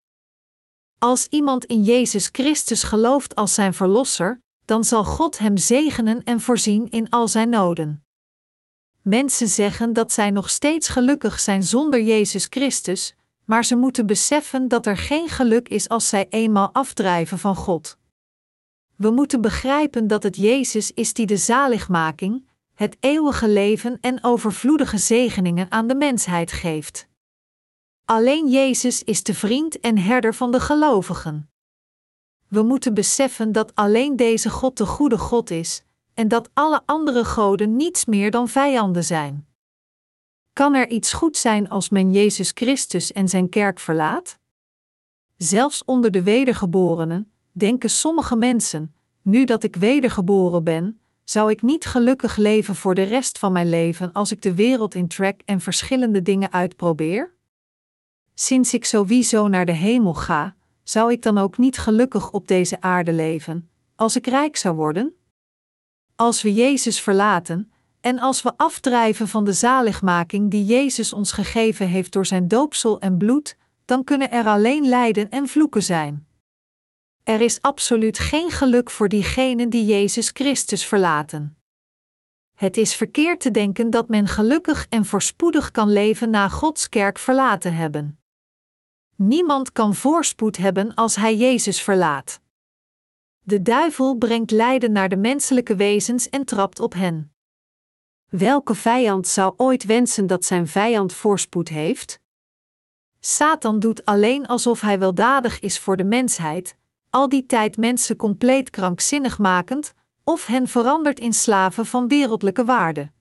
[0.99, 6.39] Als iemand in Jezus Christus gelooft als zijn verlosser, dan zal God hem zegenen en
[6.39, 8.05] voorzien in al zijn noden.
[9.01, 14.67] Mensen zeggen dat zij nog steeds gelukkig zijn zonder Jezus Christus, maar ze moeten beseffen
[14.67, 17.97] dat er geen geluk is als zij eenmaal afdrijven van God.
[19.03, 24.97] We moeten begrijpen dat het Jezus is die de zaligmaking, het eeuwige leven en overvloedige
[24.97, 27.07] zegeningen aan de mensheid geeft.
[28.05, 31.49] Alleen Jezus is de vriend en herder van de gelovigen.
[32.47, 37.25] We moeten beseffen dat alleen deze God de goede God is, en dat alle andere
[37.25, 39.47] goden niets meer dan vijanden zijn.
[40.53, 44.39] Kan er iets goed zijn als men Jezus Christus en zijn kerk verlaat?
[45.37, 51.85] Zelfs onder de wedergeborenen denken sommige mensen: nu dat ik wedergeboren ben, zou ik niet
[51.85, 55.61] gelukkig leven voor de rest van mijn leven als ik de wereld in trek en
[55.61, 57.33] verschillende dingen uitprobeer?
[58.33, 62.81] Sinds ik sowieso naar de hemel ga, zou ik dan ook niet gelukkig op deze
[62.81, 65.13] aarde leven, als ik rijk zou worden?
[66.15, 71.87] Als we Jezus verlaten, en als we afdrijven van de zaligmaking die Jezus ons gegeven
[71.87, 76.27] heeft door zijn doopsel en bloed, dan kunnen er alleen lijden en vloeken zijn.
[77.23, 81.57] Er is absoluut geen geluk voor diegenen die Jezus Christus verlaten.
[82.53, 87.19] Het is verkeerd te denken dat men gelukkig en voorspoedig kan leven na Gods kerk
[87.19, 88.19] verlaten hebben.
[89.15, 92.41] Niemand kan voorspoed hebben als hij Jezus verlaat.
[93.39, 97.33] De duivel brengt lijden naar de menselijke wezens en trapt op hen.
[98.29, 102.19] Welke vijand zou ooit wensen dat zijn vijand voorspoed heeft?
[103.19, 106.75] Satan doet alleen alsof hij weldadig is voor de mensheid,
[107.13, 113.11] al die tijd mensen compleet krankzinnig makend, of hen verandert in slaven van wereldlijke waarde.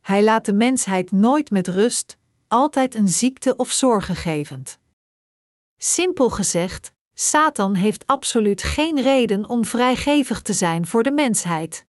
[0.00, 4.78] Hij laat de mensheid nooit met rust, altijd een ziekte of zorgen gevend.
[5.76, 11.86] Simpel gezegd, Satan heeft absoluut geen reden om vrijgevig te zijn voor de mensheid.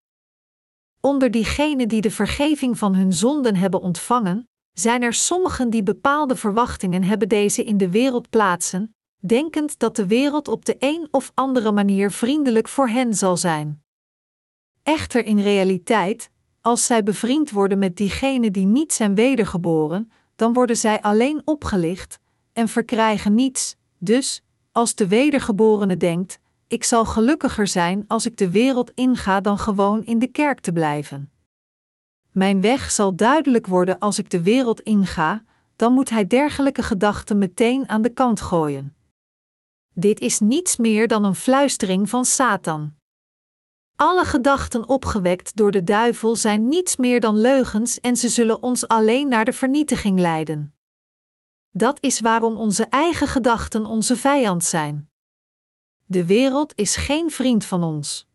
[0.99, 6.36] Onder diegenen die de vergeving van hun zonden hebben ontvangen, zijn er sommigen die bepaalde
[6.36, 8.93] verwachtingen hebben deze in de wereld plaatsen,
[9.26, 13.84] denkend dat de wereld op de een of andere manier vriendelijk voor hen zal zijn.
[14.84, 16.30] Echter in realiteit,
[16.62, 22.20] als zij bevriend worden met diegenen die niet zijn wedergeboren, dan worden zij alleen opgelicht
[22.54, 23.76] en verkrijgen niets.
[23.98, 29.58] Dus, als de wedergeborene denkt: ik zal gelukkiger zijn als ik de wereld inga dan
[29.58, 31.32] gewoon in de kerk te blijven.
[32.32, 35.44] Mijn weg zal duidelijk worden als ik de wereld inga,
[35.76, 38.96] dan moet hij dergelijke gedachten meteen aan de kant gooien.
[39.96, 42.96] Dit is niets meer dan een fluistering van Satan.
[43.96, 48.88] Alle gedachten opgewekt door de duivel zijn niets meer dan leugens en ze zullen ons
[48.88, 50.76] alleen naar de vernietiging leiden.
[51.70, 55.12] Dat is waarom onze eigen gedachten onze vijand zijn.
[56.06, 58.28] De wereld is geen vriend van ons.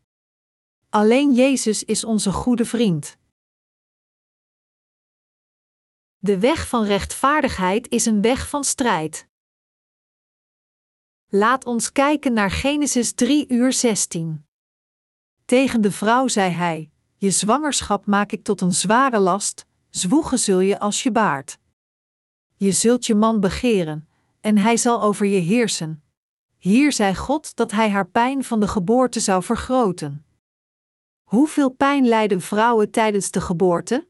[0.89, 3.19] Alleen Jezus is onze goede vriend.
[6.19, 9.28] De weg van rechtvaardigheid is een weg van strijd.
[11.31, 14.47] Laat ons kijken naar Genesis 3 uur 16.
[15.45, 20.61] Tegen de vrouw zei hij: Je zwangerschap maak ik tot een zware last, zwoegen zul
[20.61, 21.59] je als je baart.
[22.57, 24.09] Je zult je man begeren,
[24.41, 26.03] en hij zal over je heersen.
[26.59, 30.27] Hier zei God dat hij haar pijn van de geboorte zou vergroten.
[31.23, 34.09] Hoeveel pijn lijden vrouwen tijdens de geboorte?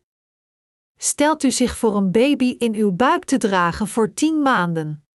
[0.96, 5.07] Stelt u zich voor een baby in uw buik te dragen voor tien maanden.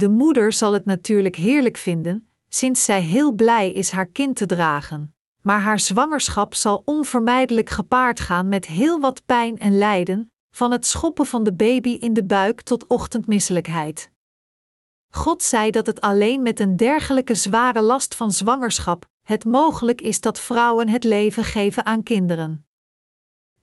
[0.00, 4.46] De moeder zal het natuurlijk heerlijk vinden, sinds zij heel blij is haar kind te
[4.46, 5.14] dragen.
[5.42, 10.86] Maar haar zwangerschap zal onvermijdelijk gepaard gaan met heel wat pijn en lijden, van het
[10.86, 14.10] schoppen van de baby in de buik tot ochtendmisselijkheid.
[15.10, 20.20] God zei dat het alleen met een dergelijke zware last van zwangerschap het mogelijk is
[20.20, 22.66] dat vrouwen het leven geven aan kinderen.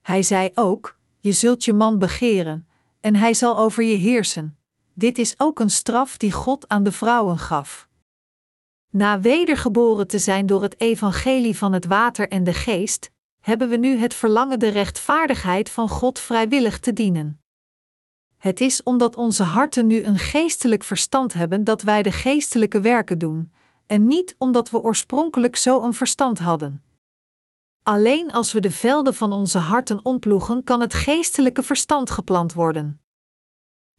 [0.01, 2.67] Hij zei ook: Je zult je man begeren,
[2.99, 4.56] en hij zal over je heersen.
[4.99, 7.87] Dit is ook een straf die God aan de vrouwen gaf.
[8.89, 13.75] Na wedergeboren te zijn door het evangelie van het water en de geest, hebben we
[13.75, 17.41] nu het verlangen de rechtvaardigheid van God vrijwillig te dienen.
[18.37, 23.17] Het is omdat onze harten nu een geestelijk verstand hebben dat wij de geestelijke werken
[23.17, 23.51] doen,
[23.85, 26.83] en niet omdat we oorspronkelijk zo een verstand hadden.
[27.83, 33.01] Alleen als we de velden van onze harten ontploegen, kan het geestelijke verstand geplant worden.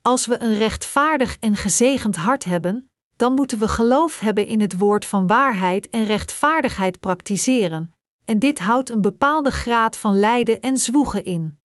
[0.09, 4.79] Als we een rechtvaardig en gezegend hart hebben, dan moeten we geloof hebben in het
[4.79, 7.95] woord van waarheid en rechtvaardigheid praktiseren,
[8.25, 11.59] en dit houdt een bepaalde graad van lijden en zwoegen in.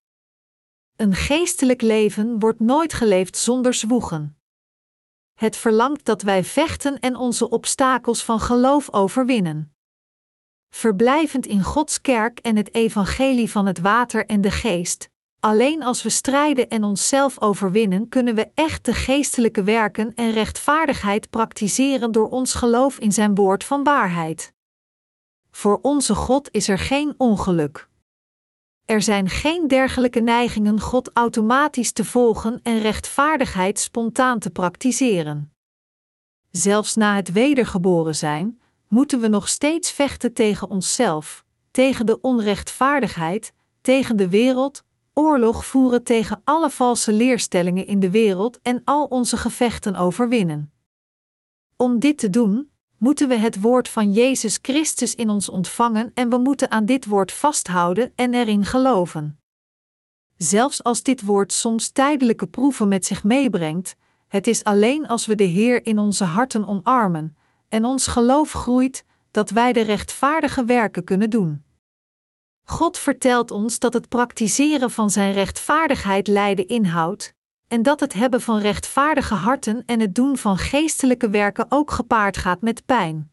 [0.96, 4.38] Een geestelijk leven wordt nooit geleefd zonder zwoegen.
[5.34, 9.76] Het verlangt dat wij vechten en onze obstakels van geloof overwinnen.
[10.70, 15.12] Verblijvend in Gods kerk en het evangelie van het water en de geest,
[15.46, 21.30] Alleen als we strijden en onszelf overwinnen, kunnen we echt de geestelijke werken en rechtvaardigheid
[21.30, 24.54] praktiseren door ons geloof in Zijn woord van waarheid.
[25.52, 27.90] Voor onze God is er geen ongeluk.
[28.86, 35.54] Er zijn geen dergelijke neigingen God automatisch te volgen en rechtvaardigheid spontaan te praktiseren.
[36.52, 43.54] Zelfs na het wedergeboren zijn, moeten we nog steeds vechten tegen onszelf, tegen de onrechtvaardigheid,
[43.82, 44.84] tegen de wereld,
[45.14, 50.72] oorlog voeren tegen alle valse leerstellingen in de wereld en al onze gevechten overwinnen.
[51.76, 56.30] Om dit te doen, moeten we het woord van Jezus Christus in ons ontvangen en
[56.30, 59.40] we moeten aan dit woord vasthouden en erin geloven.
[60.38, 63.96] Zelfs als dit woord soms tijdelijke proeven met zich meebrengt,
[64.28, 67.38] het is alleen als we de Heer in onze harten omarmen
[67.70, 71.63] en ons geloof groeit, dat wij de rechtvaardige werken kunnen doen.
[72.64, 77.34] God vertelt ons dat het praktiseren van Zijn rechtvaardigheid lijden inhoudt,
[77.68, 82.38] en dat het hebben van rechtvaardige harten en het doen van geestelijke werken ook gepaard
[82.38, 83.32] gaat met pijn.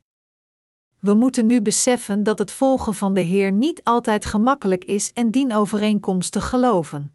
[0.99, 5.31] We moeten nu beseffen dat het volgen van de Heer niet altijd gemakkelijk is en
[5.31, 7.15] dienovereenkomstig geloven.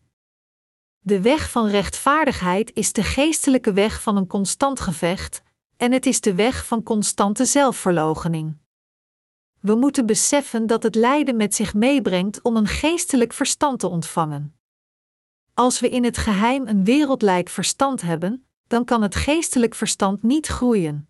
[1.00, 5.44] De weg van rechtvaardigheid is de geestelijke weg van een constant gevecht,
[5.78, 8.58] en het is de weg van constante zelfverloochening.
[9.66, 14.56] We moeten beseffen dat het lijden met zich meebrengt om een geestelijk verstand te ontvangen.
[15.54, 20.48] Als we in het geheim een wereldlijk verstand hebben, dan kan het geestelijk verstand niet
[20.48, 21.08] groeien.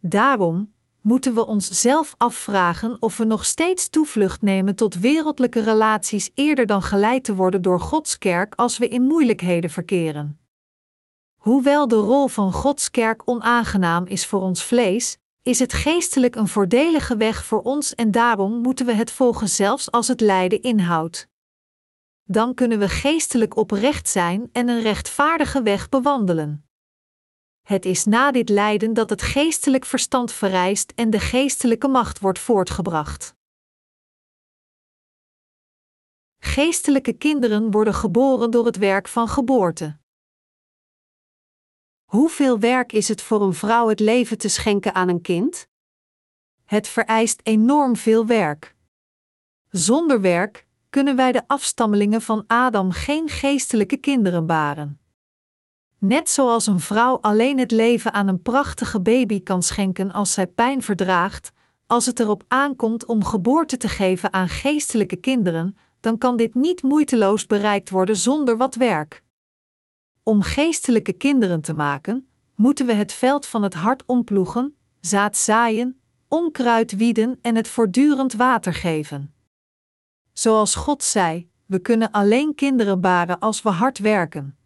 [0.00, 6.30] Daarom moeten we ons zelf afvragen of we nog steeds toevlucht nemen tot wereldlijke relaties
[6.34, 10.40] eerder dan geleid te worden door Gods kerk als we in moeilijkheden verkeren.
[11.36, 15.18] Hoewel de rol van Gods kerk onaangenaam is voor ons vlees,
[15.48, 19.90] is het geestelijk een voordelige weg voor ons en daarom moeten we het volgen zelfs
[19.90, 21.28] als het lijden inhoudt
[22.30, 26.68] dan kunnen we geestelijk oprecht zijn en een rechtvaardige weg bewandelen.
[27.62, 32.38] Het is na dit lijden dat het geestelijk verstand vereist en de geestelijke macht wordt
[32.38, 33.34] voortgebracht.
[36.38, 39.98] Geestelijke kinderen worden geboren door het werk van geboorte.
[42.08, 45.68] Hoeveel werk is het voor een vrouw het leven te schenken aan een kind?
[46.64, 48.76] Het vereist enorm veel werk.
[49.70, 55.00] Zonder werk kunnen wij de afstammelingen van Adam geen geestelijke kinderen baren.
[55.98, 60.46] Net zoals een vrouw alleen het leven aan een prachtige baby kan schenken als zij
[60.46, 61.52] pijn verdraagt,
[61.86, 66.82] als het erop aankomt om geboorte te geven aan geestelijke kinderen, dan kan dit niet
[66.82, 69.26] moeiteloos bereikt worden zonder wat werk.
[70.28, 76.00] Om geestelijke kinderen te maken, moeten we het veld van het hart omploegen, zaad zaaien,
[76.28, 79.34] onkruid wieden en het voortdurend water geven.
[80.32, 84.58] Zoals God zei: we kunnen alleen kinderen baren als we hard werken.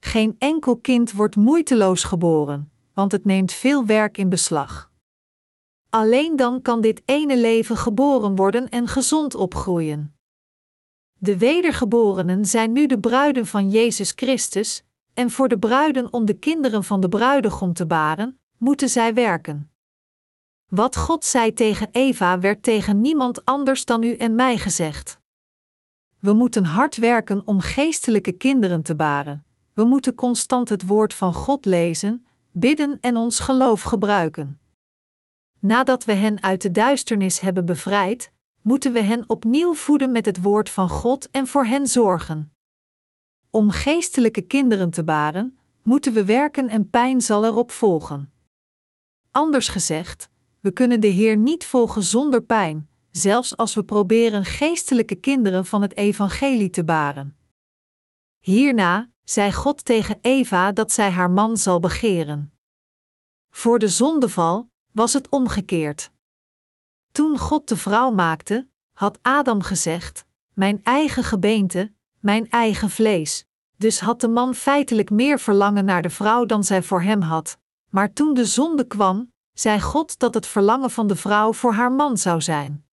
[0.00, 4.90] Geen enkel kind wordt moeiteloos geboren, want het neemt veel werk in beslag.
[5.90, 10.16] Alleen dan kan dit ene leven geboren worden en gezond opgroeien.
[11.22, 16.34] De wedergeborenen zijn nu de bruiden van Jezus Christus, en voor de bruiden om de
[16.34, 19.70] kinderen van de bruidegom te baren, moeten zij werken.
[20.68, 25.20] Wat God zei tegen Eva werd tegen niemand anders dan u en mij gezegd.
[26.18, 29.44] We moeten hard werken om geestelijke kinderen te baren.
[29.72, 34.60] We moeten constant het woord van God lezen, bidden en ons geloof gebruiken.
[35.58, 38.32] Nadat we hen uit de duisternis hebben bevrijd,
[38.62, 42.54] moeten we hen opnieuw voeden met het woord van God en voor hen zorgen.
[43.50, 48.32] Om geestelijke kinderen te baren, moeten we werken en pijn zal erop volgen.
[49.30, 55.14] Anders gezegd, we kunnen de Heer niet volgen zonder pijn, zelfs als we proberen geestelijke
[55.14, 57.36] kinderen van het evangelie te baren.
[58.38, 62.52] Hierna zei God tegen Eva dat zij haar man zal begeren.
[63.50, 66.10] Voor de zondeval was het omgekeerd.
[67.12, 73.46] Toen God de vrouw maakte, had Adam gezegd: Mijn eigen gebeente, mijn eigen vlees.
[73.76, 77.58] Dus had de man feitelijk meer verlangen naar de vrouw dan zij voor hem had.
[77.88, 81.92] Maar toen de zonde kwam, zei God dat het verlangen van de vrouw voor haar
[81.92, 82.86] man zou zijn.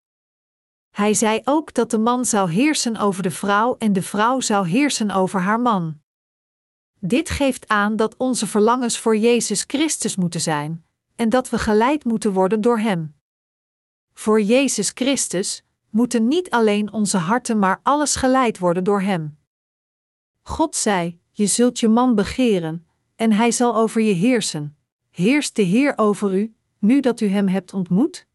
[0.90, 4.68] Hij zei ook dat de man zou heersen over de vrouw en de vrouw zou
[4.68, 6.00] heersen over haar man.
[7.00, 12.04] Dit geeft aan dat onze verlangens voor Jezus Christus moeten zijn en dat we geleid
[12.04, 13.19] moeten worden door Hem.
[14.20, 19.38] Voor Jezus Christus moeten niet alleen onze harten, maar alles geleid worden door Hem.
[20.42, 24.78] God zei: Je zult je man begeren, en hij zal over je heersen
[25.10, 28.28] heerst de Heer over u, nu dat u Hem hebt ontmoet?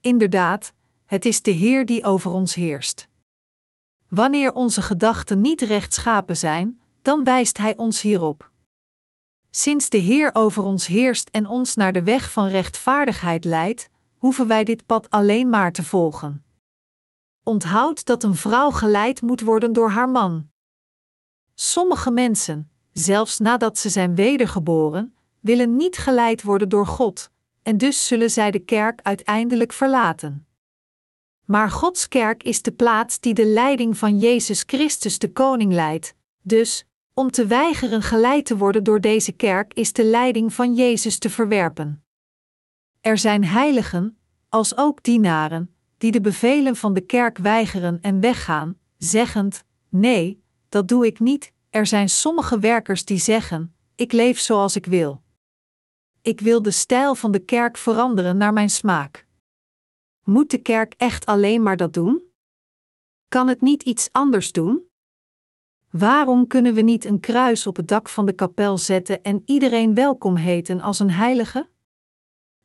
[0.00, 0.72] Inderdaad,
[1.06, 3.08] het is de Heer die over ons heerst.
[4.08, 8.50] Wanneer onze gedachten niet rechtschapen zijn, dan wijst Hij ons hierop.
[9.50, 13.92] Sinds de Heer over ons heerst en ons naar de weg van rechtvaardigheid leidt,
[14.24, 16.44] hoeven wij dit pad alleen maar te volgen.
[17.42, 20.48] Onthoud dat een vrouw geleid moet worden door haar man.
[21.54, 27.30] Sommige mensen, zelfs nadat ze zijn wedergeboren, willen niet geleid worden door God,
[27.62, 30.46] en dus zullen zij de kerk uiteindelijk verlaten.
[31.44, 36.14] Maar Gods kerk is de plaats die de leiding van Jezus Christus de Koning leidt,
[36.42, 41.18] dus, om te weigeren geleid te worden door deze kerk is de leiding van Jezus
[41.18, 42.03] te verwerpen.
[43.04, 48.78] Er zijn heiligen, als ook dienaren, die de bevelen van de kerk weigeren en weggaan,
[48.98, 51.52] zeggend: Nee, dat doe ik niet.
[51.70, 55.22] Er zijn sommige werkers die zeggen: Ik leef zoals ik wil.
[56.22, 59.26] Ik wil de stijl van de kerk veranderen naar mijn smaak.
[60.22, 62.22] Moet de kerk echt alleen maar dat doen?
[63.28, 64.82] Kan het niet iets anders doen?
[65.90, 69.94] Waarom kunnen we niet een kruis op het dak van de kapel zetten en iedereen
[69.94, 71.72] welkom heten als een heilige?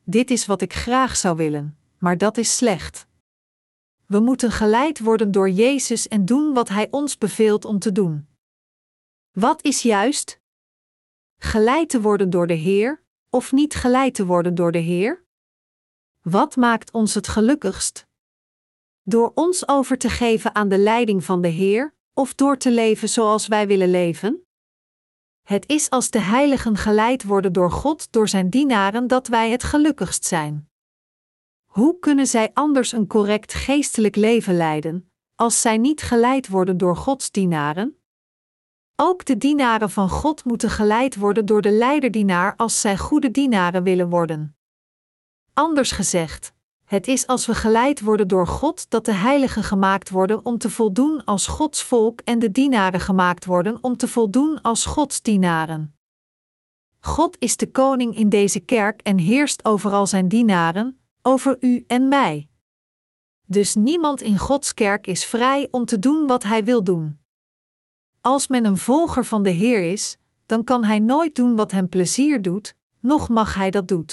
[0.04, 3.06] Dit is wat ik graag zou willen, maar dat is slecht.
[4.06, 8.28] We moeten geleid worden door Jezus en doen wat Hij ons beveelt om te doen.
[9.30, 10.40] Wat is juist?
[11.38, 15.24] Geleid te worden door de Heer, of niet geleid te worden door de Heer?
[16.22, 18.06] Wat maakt ons het gelukkigst?
[19.02, 23.08] Door ons over te geven aan de leiding van de Heer, of door te leven
[23.08, 24.44] zoals wij willen leven?
[25.50, 29.62] Het is als de heiligen geleid worden door God door zijn dienaren dat wij het
[29.62, 30.70] gelukkigst zijn.
[31.64, 36.96] Hoe kunnen zij anders een correct geestelijk leven leiden, als zij niet geleid worden door
[36.96, 38.02] Gods dienaren?
[38.96, 43.82] Ook de dienaren van God moeten geleid worden door de leiderdienaar als zij goede dienaren
[43.82, 44.56] willen worden.
[45.52, 46.52] Anders gezegd,
[46.90, 50.70] het is als we geleid worden door God dat de heiligen gemaakt worden om te
[50.70, 55.94] voldoen als Gods volk en de dienaren gemaakt worden om te voldoen als Gods dienaren.
[57.00, 61.84] God is de koning in deze kerk en heerst over al zijn dienaren, over u
[61.86, 62.48] en mij.
[63.46, 67.18] Dus niemand in Gods kerk is vrij om te doen wat hij wil doen.
[68.20, 70.16] Als men een volger van de Heer is,
[70.46, 74.06] dan kan hij nooit doen wat hem plezier doet, noch mag hij dat doen.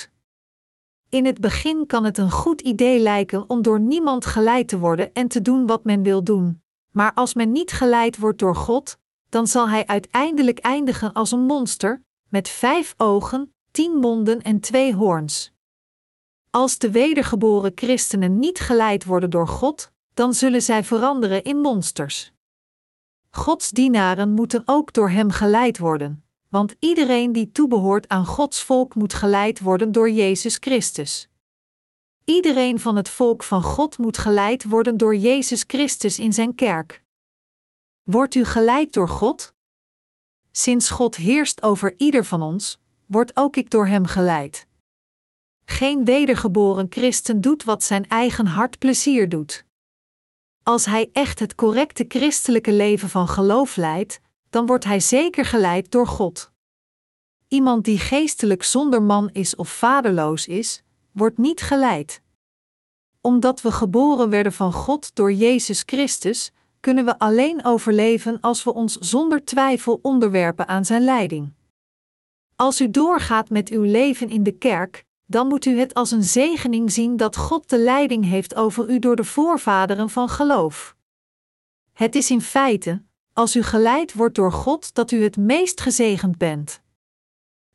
[1.10, 5.14] In het begin kan het een goed idee lijken om door niemand geleid te worden
[5.14, 6.62] en te doen wat men wil doen.
[6.91, 8.97] Maar als men niet geleid wordt door God,
[9.30, 14.95] dan zal hij uiteindelijk eindigen als een monster, met vijf ogen, tien monden en twee
[14.95, 15.53] hoorns.
[16.49, 22.32] Als de wedergeboren christenen niet geleid worden door God, dan zullen zij veranderen in monsters.
[23.30, 28.95] Gods dienaren moeten ook door Hem geleid worden, want iedereen die toebehoort aan Gods volk
[28.95, 31.30] moet geleid worden door Jezus Christus.
[32.26, 37.04] Iedereen van het volk van God moet geleid worden door Jezus Christus in Zijn kerk.
[38.04, 39.54] Wordt u geleid door God?
[40.52, 44.68] Sinds God heerst over ieder van ons, word ook ik door Hem geleid.
[45.66, 49.66] Geen wedergeboren christen doet wat zijn eigen hart plezier doet.
[50.64, 54.20] Als hij echt het correcte christelijke leven van geloof leidt,
[54.50, 56.52] dan wordt hij zeker geleid door God.
[57.48, 62.22] Iemand die geestelijk zonder man is of vaderloos is, wordt niet geleid.
[63.22, 68.74] Omdat we geboren werden van God door Jezus Christus, kunnen we alleen overleven als we
[68.74, 71.54] ons zonder twijfel onderwerpen aan Zijn leiding.
[72.56, 76.24] Als u doorgaat met uw leven in de kerk, dan moet u het als een
[76.24, 80.95] zegening zien dat God de leiding heeft over u door de voorvaderen van geloof.
[81.93, 83.04] Het is in feite,
[83.38, 86.81] als u geleid wordt door God, dat u het meest gezegend bent.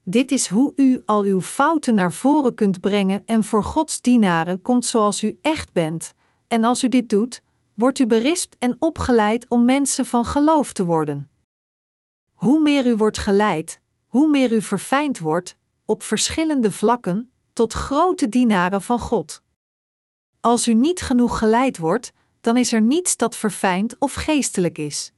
[0.04, 4.62] Dit is hoe u al uw fouten naar voren kunt brengen en voor Gods dienaren
[4.62, 6.14] komt zoals u echt bent.
[6.48, 7.42] En als u dit doet,
[7.74, 11.30] wordt u berispt en opgeleid om mensen van geloof te worden.
[12.32, 18.28] Hoe meer u wordt geleid, hoe meer u verfijnd wordt, op verschillende vlakken, tot grote
[18.28, 19.42] dienaren van God.
[20.40, 25.11] Als u niet genoeg geleid wordt, dan is er niets dat verfijnd of geestelijk is.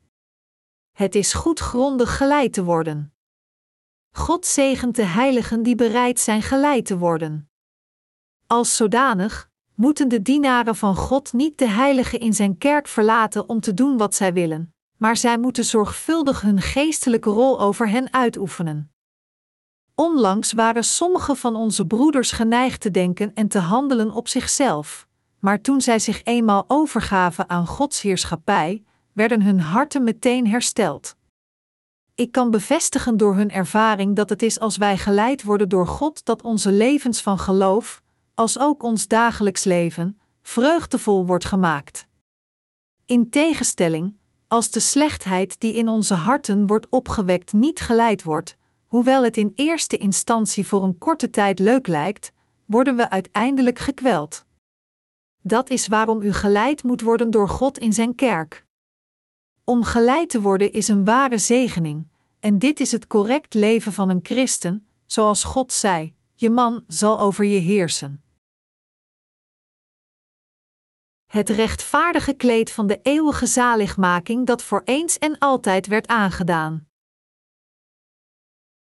[0.95, 3.15] Het is goed grondig geleid te worden.
[4.13, 7.51] God zegent de heiligen die bereid zijn geleid te worden.
[8.47, 13.61] Als zodanig moeten de dienaren van God niet de heiligen in zijn kerk verlaten om
[13.61, 18.93] te doen wat zij willen, maar zij moeten zorgvuldig hun geestelijke rol over hen uitoefenen.
[19.95, 25.61] Onlangs waren sommige van onze broeders geneigd te denken en te handelen op zichzelf, maar
[25.61, 28.85] toen zij zich eenmaal overgaven aan Gods heerschappij,
[29.15, 31.17] werden hun harten meteen hersteld.
[32.15, 36.25] Ik kan bevestigen door hun ervaring dat het is als wij geleid worden door God
[36.25, 38.03] dat onze levens van geloof,
[38.35, 42.07] als ook ons dagelijks leven, vreugdevol wordt gemaakt.
[43.05, 44.17] In tegenstelling,
[44.49, 48.57] Als de slechtheid die in onze harten wordt opgewekt niet geleid wordt,
[48.87, 52.33] hoewel het in eerste instantie voor een korte tijd leuk lijkt,
[52.65, 54.45] worden we uiteindelijk gekweld.
[55.43, 58.64] Dat is waarom u geleid moet worden door God in zijn kerk.
[59.65, 62.09] Om geleid te worden is een ware zegening,
[62.41, 67.21] en dit is het correct leven van een christen, zoals God zei: Je man zal
[67.21, 68.25] over je heersen.
[71.25, 76.89] Het rechtvaardige kleed van de eeuwige zaligmaking dat voor eens en altijd werd aangedaan.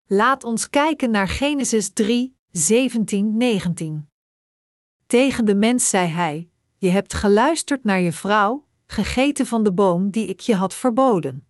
[0.08, 4.10] Laat ons kijken naar Genesis 3, 17, 19.
[5.06, 10.10] Tegen de mens zei hij: Je hebt geluisterd naar je vrouw, gegeten van de boom
[10.10, 11.46] die ik je had verboden.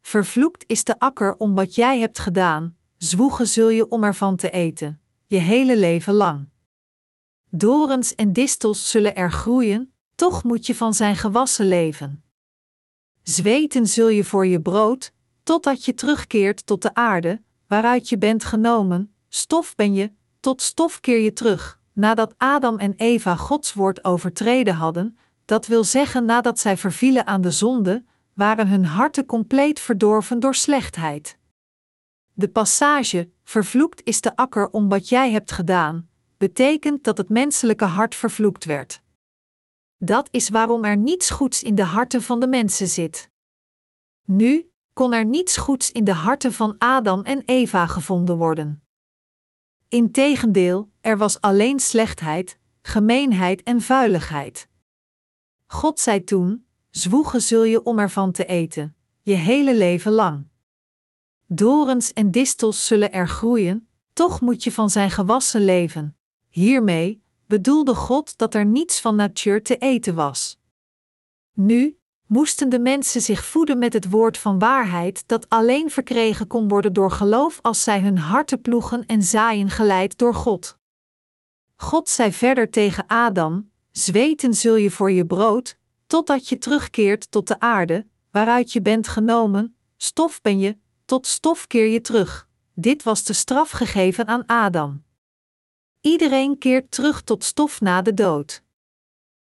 [0.00, 4.50] Vervloekt is de akker om wat jij hebt gedaan, zwoegen zul je om ervan te
[4.50, 6.48] eten, je hele leven lang.
[7.50, 12.22] Dorens en distels zullen er groeien, toch moet je van zijn gewassen leven.
[13.22, 18.44] Zweten zul je voor je brood, totdat je terugkeert tot de aarde, waaruit je bent
[18.44, 24.04] genomen, stof ben je, tot stof keer je terug, nadat Adam en Eva Gods woord
[24.04, 25.18] overtreden hadden,
[25.48, 30.54] dat wil zeggen nadat zij vervielen aan de zonde, waren hun harten compleet verdorven door
[30.54, 31.38] slechtheid.
[32.32, 37.84] De passage, vervloekt is de akker om wat jij hebt gedaan, betekent dat het menselijke
[37.84, 39.02] hart vervloekt werd.
[39.96, 43.30] Dat is waarom er niets goeds in de harten van de mensen zit.
[44.24, 48.82] Nu kon er niets goeds in de harten van Adam en Eva gevonden worden.
[49.88, 54.68] Integendeel, er was alleen slechtheid, gemeenheid en vuiligheid.
[55.70, 60.46] God zei toen: Zwoegen zul je om ervan te eten, je hele leven lang.
[61.46, 66.16] Dorens en distels zullen er groeien, toch moet je van zijn gewassen leven.
[66.48, 70.58] Hiermee bedoelde God dat er niets van natuur te eten was.
[71.52, 76.68] Nu moesten de mensen zich voeden met het woord van waarheid dat alleen verkregen kon
[76.68, 80.78] worden door geloof als zij hun harten ploegen en zaaien geleid door God.
[81.76, 87.48] God zei verder tegen Adam: Zweten zul je voor je brood, totdat je terugkeert tot
[87.48, 92.48] de aarde, waaruit je bent genomen, stof ben je, tot stof keer je terug.
[92.74, 95.04] Dit was de straf gegeven aan Adam.
[96.00, 98.62] Iedereen keert terug tot stof na de dood.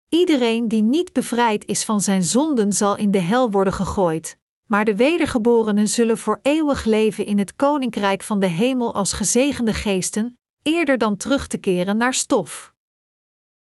[0.10, 4.86] Iedereen die niet bevrijd is van zijn zonden zal in de hel worden gegooid, maar
[4.86, 10.40] de wedergeborenen zullen voor eeuwig leven in het koninkrijk van de hemel als gezegende geesten,
[10.62, 12.76] eerder dan terug te keren naar stof.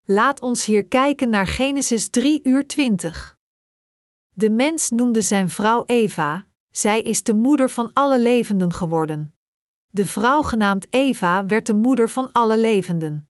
[0.08, 3.38] Laat ons hier kijken naar Genesis 3 uur 20.
[4.30, 9.36] De mens noemde zijn vrouw Eva, zij is de moeder van alle levenden geworden.
[9.88, 13.30] De vrouw genaamd Eva werd de moeder van alle levenden.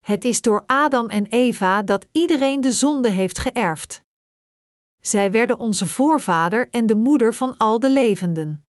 [0.00, 4.02] Het is door Adam en Eva dat iedereen de zonde heeft geërfd.
[5.00, 8.66] Zij werden onze voorvader en de moeder van al de levenden.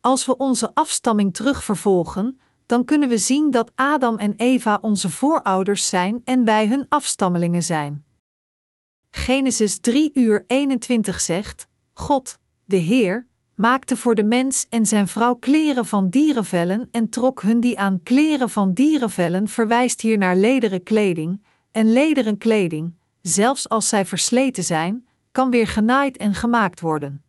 [0.00, 5.88] Als we onze afstamming terugvervolgen, dan kunnen we zien dat Adam en Eva onze voorouders
[5.88, 8.04] zijn en wij hun afstammelingen zijn.
[9.10, 15.34] Genesis 3 uur 21 zegt: God, de Heer, maakte voor de mens en zijn vrouw
[15.34, 20.82] kleren van dierenvellen en trok hun die aan kleren van dierenvellen verwijst hier naar lederen
[20.82, 27.22] kleding, en lederen kleding, zelfs als zij versleten zijn, kan weer genaaid en gemaakt worden.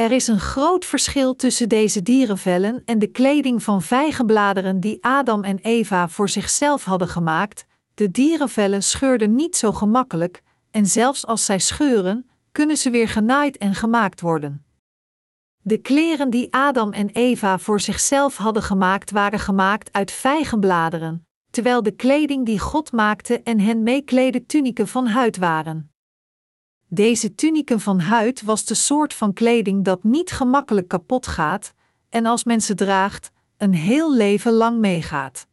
[0.00, 5.44] Er is een groot verschil tussen deze dierenvellen en de kleding van vijgenbladeren die Adam
[5.44, 7.66] en Eva voor zichzelf hadden gemaakt.
[7.94, 13.58] De dierenvellen scheurden niet zo gemakkelijk, en zelfs als zij scheuren, kunnen ze weer genaaid
[13.58, 14.64] en gemaakt worden.
[15.62, 21.82] De kleren die Adam en Eva voor zichzelf hadden gemaakt waren gemaakt uit vijgenbladeren, terwijl
[21.82, 25.89] de kleding die God maakte en hen meekleden tuniken van huid waren.
[26.92, 31.74] Deze tuniken van huid was de soort van kleding dat niet gemakkelijk kapot gaat
[32.08, 35.46] en als men ze draagt, een heel leven lang meegaat.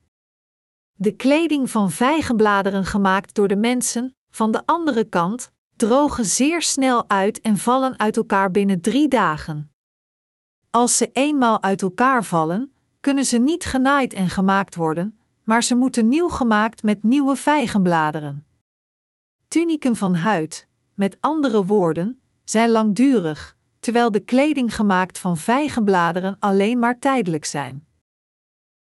[0.94, 7.10] De kleding van vijgenbladeren gemaakt door de mensen, van de andere kant, drogen zeer snel
[7.10, 9.72] uit en vallen uit elkaar binnen drie dagen.
[10.70, 15.76] Als ze eenmaal uit elkaar vallen, kunnen ze niet genaaid en gemaakt worden, maar ze
[15.76, 18.46] moeten nieuw gemaakt met nieuwe vijgenbladeren.
[19.48, 20.67] Tuniken van huid,
[20.98, 27.88] met andere woorden, zijn langdurig, terwijl de kleding gemaakt van vijgenbladeren alleen maar tijdelijk zijn.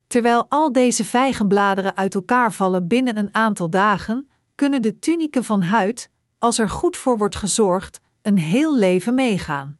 [0.07, 5.61] Terwijl al deze vijgenbladeren uit elkaar vallen binnen een aantal dagen, kunnen de tuniken van
[5.61, 6.09] huid,
[6.39, 9.77] als er goed voor wordt gezorgd, een heel leven meegaan.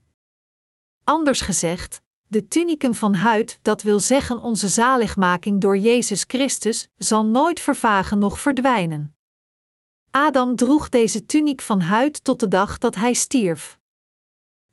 [1.04, 7.26] Anders gezegd, de tuniken van huid, dat wil zeggen onze zaligmaking door Jezus Christus, zal
[7.26, 9.17] nooit vervagen noch verdwijnen.
[10.12, 13.80] Adam droeg deze tuniek van huid tot de dag dat hij stierf.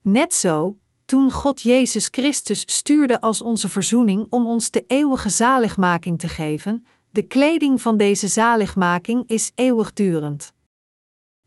[0.02, 6.18] Net zo, toen God Jezus Christus stuurde als onze verzoening om ons de eeuwige zaligmaking
[6.18, 10.52] te geven, de kleding van deze zaligmaking is eeuwigdurend.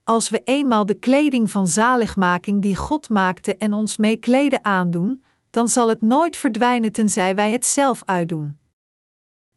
[0.03, 5.23] Als we eenmaal de kleding van zaligmaking die God maakte en ons mee kleden aandoen,
[5.49, 8.57] dan zal het nooit verdwijnen tenzij wij het zelf uitdoen.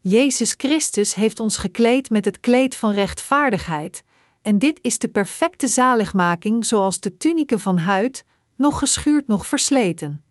[0.01, 4.03] Jezus Christus heeft ons gekleed met het kleed van rechtvaardigheid,
[4.43, 8.25] en dit is de perfecte zaligmaking zoals de tunieken van huid,
[8.57, 10.25] nog geschuurd, nog versleten.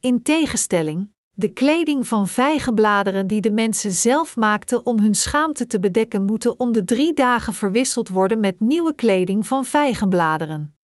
[0.00, 5.80] In tegenstelling, de kleding van vijgenbladeren die de mensen zelf maakten om hun schaamte te
[5.80, 10.74] bedekken, moeten om de drie dagen verwisseld worden met nieuwe kleding van vijgenbladeren.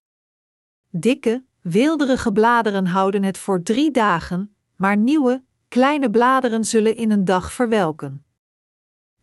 [0.89, 7.25] Dikke, weelderige bladeren houden het voor drie dagen, maar nieuwe, kleine bladeren zullen in een
[7.25, 8.25] dag verwelken.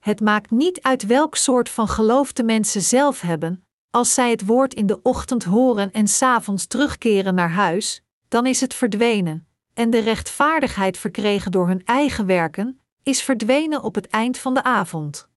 [0.04, 4.46] Het maakt niet uit welk soort van geloof de mensen zelf hebben, als zij het
[4.46, 9.90] woord in de ochtend horen en s'avonds terugkeren naar huis, dan is het verdwenen, en
[9.90, 15.28] de rechtvaardigheid verkregen door hun eigen werken, is verdwenen op het eind van de avond.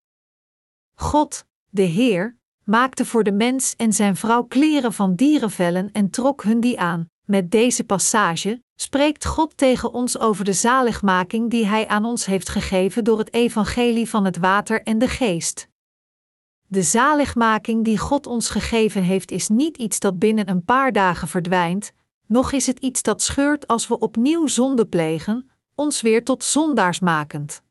[0.93, 6.43] God, de Heer, maakte voor de mens en zijn vrouw kleren van dierenvellen en trok
[6.43, 7.09] hun die aan.
[7.27, 12.49] Met deze passage spreekt God tegen ons over de zaligmaking die Hij aan ons heeft
[12.49, 15.67] gegeven door het evangelie van het water en de geest.
[16.67, 21.27] De zaligmaking die God ons gegeven heeft is niet iets dat binnen een paar dagen
[21.27, 21.91] verdwijnt,
[22.25, 26.99] noch is het iets dat scheurt als we opnieuw zonde plegen, ons weer tot zondaars
[26.99, 27.63] makend.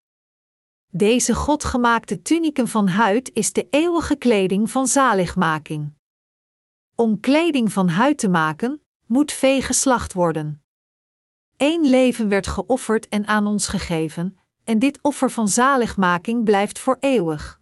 [0.91, 5.93] Deze godgemaakte tuniken van huid is de eeuwige kleding van zaligmaking.
[6.95, 10.63] Om kleding van huid te maken, moet vee geslacht worden.
[11.57, 16.97] Eén leven werd geofferd en aan ons gegeven, en dit offer van zaligmaking blijft voor
[17.01, 17.61] eeuwig.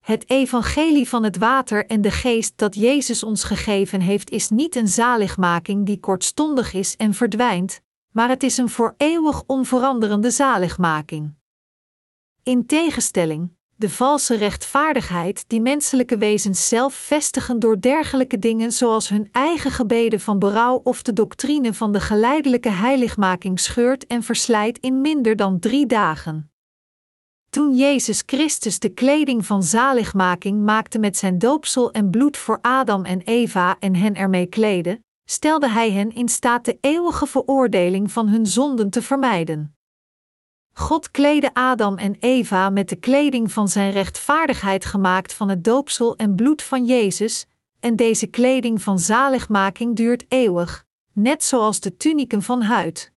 [0.00, 4.76] Het evangelie van het water en de geest dat Jezus ons gegeven heeft, is niet
[4.76, 7.80] een zaligmaking die kortstondig is en verdwijnt,
[8.12, 11.34] maar het is een voor eeuwig onveranderende zaligmaking.
[12.42, 19.28] In tegenstelling, de valse rechtvaardigheid die menselijke wezens zelf vestigen door dergelijke dingen zoals hun
[19.32, 25.00] eigen gebeden van berouw of de doctrine van de geleidelijke heiligmaking scheurt en verslijt in
[25.00, 26.50] minder dan drie dagen.
[27.50, 33.04] Toen Jezus Christus de kleding van zaligmaking maakte met zijn doopsel en bloed voor Adam
[33.04, 38.28] en Eva en hen ermee kleedde, stelde hij hen in staat de eeuwige veroordeling van
[38.28, 39.77] hun zonden te vermijden.
[40.78, 46.16] God kleedde Adam en Eva met de kleding van zijn rechtvaardigheid gemaakt van het doopsel
[46.16, 47.46] en bloed van Jezus,
[47.80, 53.12] en deze kleding van zaligmaking duurt eeuwig, net zoals de tuniken van huid.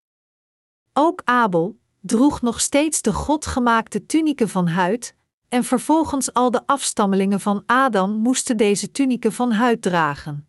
[0.94, 5.16] Ook Abel droeg nog steeds de godgemaakte tuniken van huid,
[5.50, 10.48] en vervolgens al de afstammelingen van Adam moesten deze tuniken van huid dragen.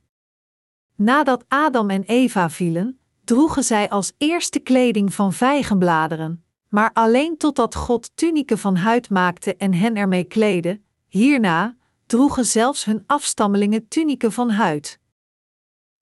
[0.97, 6.42] Nadat Adam en Eva vielen, droegen zij als eerste kleding van vijgenbladeren,
[6.73, 12.85] maar alleen totdat God tuniken van huid maakte en hen ermee kleedde, hierna droegen zelfs
[12.85, 14.99] hun afstammelingen tuniken van huid.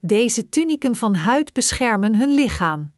[0.00, 2.92] Deze tuniken van huid beschermen hun lichaam.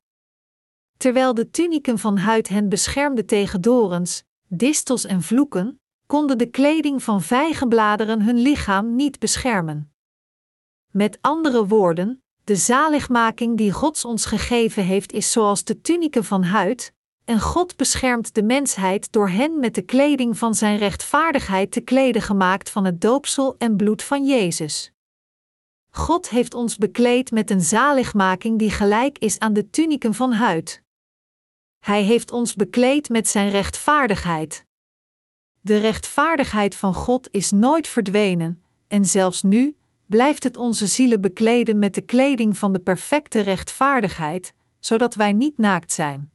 [0.97, 7.03] Terwijl de tuniken van huid hen beschermden tegen dorens, distels en vloeken, konden de kleding
[7.03, 9.93] van vijgenbladeren hun lichaam niet beschermen.
[10.91, 16.43] Met andere woorden, de zaligmaking die God ons gegeven heeft is zoals de tuniken van
[16.43, 16.93] huid,
[17.25, 22.23] en God beschermt de mensheid door hen met de kleding van zijn rechtvaardigheid te kleden
[22.23, 24.93] gemaakt van het doopsel en bloed van Jezus.
[25.91, 30.83] God heeft ons bekleed met een zaligmaking die gelijk is aan de tuniken van huid.
[31.79, 34.65] Hij heeft ons bekleed met zijn rechtvaardigheid.
[35.61, 41.79] De rechtvaardigheid van God is nooit verdwenen, en zelfs nu blijft het onze zielen bekleden
[41.79, 46.33] met de kleding van de perfecte rechtvaardigheid, zodat wij niet naakt zijn.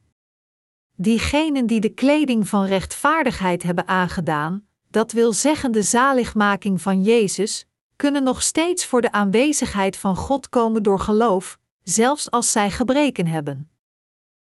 [1.00, 7.66] Diegenen die de kleding van rechtvaardigheid hebben aangedaan, dat wil zeggen de zaligmaking van Jezus,
[7.96, 13.26] kunnen nog steeds voor de aanwezigheid van God komen door geloof, zelfs als zij gebreken
[13.26, 13.70] hebben.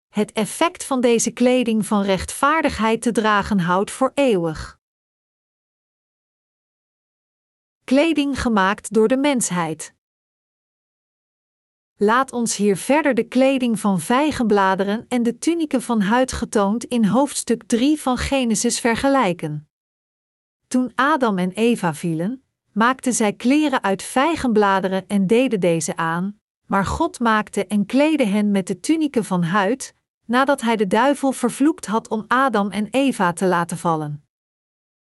[0.09, 4.79] Het effect van deze kleding van rechtvaardigheid te dragen houdt voor eeuwig.
[7.83, 9.93] Kleding gemaakt door de mensheid.
[12.01, 17.05] Laat ons hier verder de kleding van vijgenbladeren en de tuniken van huid getoond in
[17.05, 19.69] hoofdstuk 3 van Genesis vergelijken.
[20.67, 26.85] Toen Adam en Eva vielen, maakten zij kleren uit vijgenbladeren en deden deze aan, maar
[26.85, 29.95] God maakte en kleedde hen met de tuniken van huid,
[30.25, 34.23] nadat hij de duivel vervloekt had om Adam en Eva te laten vallen.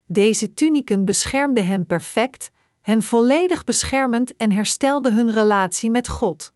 [0.06, 6.53] Deze tuniken beschermden hen perfect, hen volledig beschermend en herstelden hun relatie met God.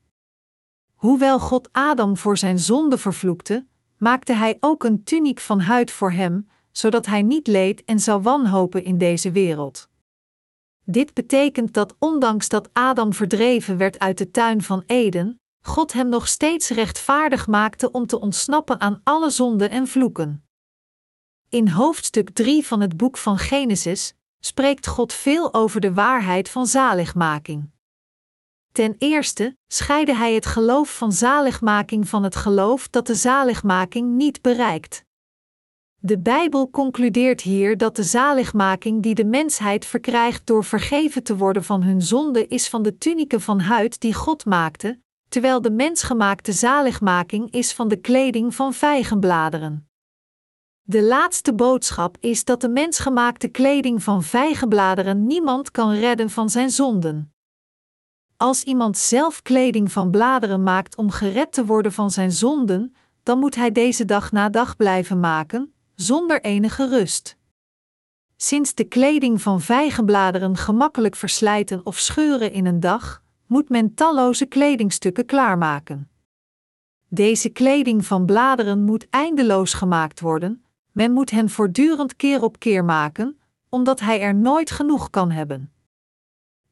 [0.99, 6.13] Hoewel God Adam voor zijn zonde vervloekte, maakte hij ook een tuniek van huid voor
[6.13, 9.89] hem, zodat hij niet leed en zou wanhopen in deze wereld.
[10.85, 16.09] Dit betekent dat ondanks dat Adam verdreven werd uit de tuin van Eden, God hem
[16.09, 20.45] nog steeds rechtvaardig maakte om te ontsnappen aan alle zonden en vloeken.
[21.49, 26.67] In hoofdstuk 3 van het boek van Genesis spreekt God veel over de waarheid van
[26.67, 27.71] zaligmaking.
[28.73, 34.43] Ten eerste scheidde hij het geloof van zaligmaking van het geloof dat de zaligmaking niet
[34.43, 35.07] bereikt.
[36.01, 41.65] De Bijbel concludeert hier dat de zaligmaking die de mensheid verkrijgt door vergeven te worden
[41.65, 46.53] van hun zonde is van de tunieken van huid die God maakte, terwijl de mensgemaakte
[46.53, 49.89] zaligmaking is van de kleding van vijgenbladeren.
[50.83, 56.71] De laatste boodschap is dat de mensgemaakte kleding van vijgenbladeren niemand kan redden van zijn
[56.71, 57.33] zonden.
[58.41, 63.39] Als iemand zelf kleding van bladeren maakt om gered te worden van zijn zonden, dan
[63.39, 67.37] moet hij deze dag na dag blijven maken, zonder enige rust.
[68.37, 74.47] Sinds de kleding van vijgenbladeren gemakkelijk verslijten of scheuren in een dag, moet men talloze
[74.47, 76.11] kledingstukken klaarmaken.
[77.09, 82.85] Deze kleding van bladeren moet eindeloos gemaakt worden, men moet hen voortdurend keer op keer
[82.85, 85.73] maken, omdat hij er nooit genoeg kan hebben.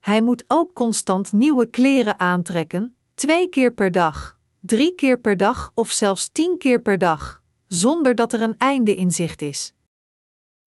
[0.06, 5.72] Hij moet ook constant nieuwe kleren aantrekken, twee keer per dag, drie keer per dag
[5.74, 9.74] of zelfs tien keer per dag, zonder dat er een einde in zicht is.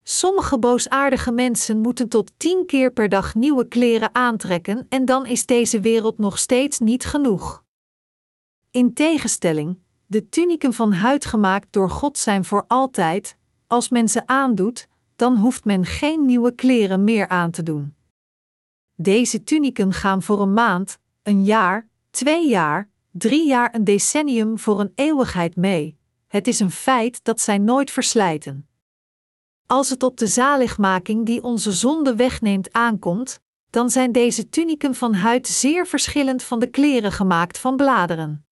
[0.03, 5.47] Sommige boosaardige mensen moeten tot tien keer per dag nieuwe kleren aantrekken en dan is
[5.47, 7.65] deze wereld nog steeds niet genoeg.
[8.71, 13.37] In tegenstelling, de tuniken van huid gemaakt door God zijn voor altijd,
[13.67, 17.97] als men ze aandoet, dan hoeft men geen nieuwe kleren meer aan te doen.
[19.01, 24.81] Deze tuniken gaan voor een maand, een jaar, twee jaar, drie jaar, een decennium voor
[24.81, 25.99] een eeuwigheid mee.
[26.27, 28.69] Het is een feit dat zij nooit verslijten.
[29.67, 33.41] Als het op de zaligmaking die onze zonde wegneemt aankomt,
[33.71, 38.47] dan zijn deze tuniken van huid zeer verschillend van de kleren gemaakt van bladeren.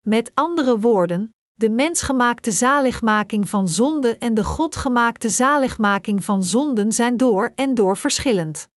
[0.00, 7.16] Met andere woorden, de mensgemaakte zaligmaking van zonde en de godgemaakte zaligmaking van zonden zijn
[7.16, 8.68] door en door verschillend.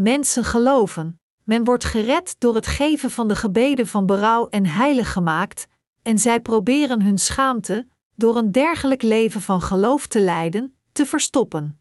[0.00, 5.12] Mensen geloven, men wordt gered door het geven van de gebeden van berouw en heilig
[5.12, 5.66] gemaakt,
[6.02, 11.80] en zij proberen hun schaamte, door een dergelijk leven van geloof te leiden, te verstoppen.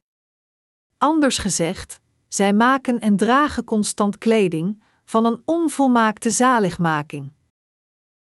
[0.98, 7.32] Anders gezegd, zij maken en dragen constant kleding van een onvolmaakte zaligmaking.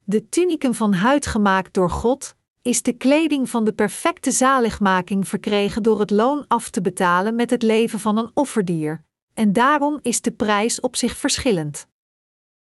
[0.03, 5.83] De tuniken van huid gemaakt door God is de kleding van de perfecte zaligmaking verkregen
[5.83, 10.21] door het loon af te betalen met het leven van een offerdier, en daarom is
[10.21, 11.87] de prijs op zich verschillend.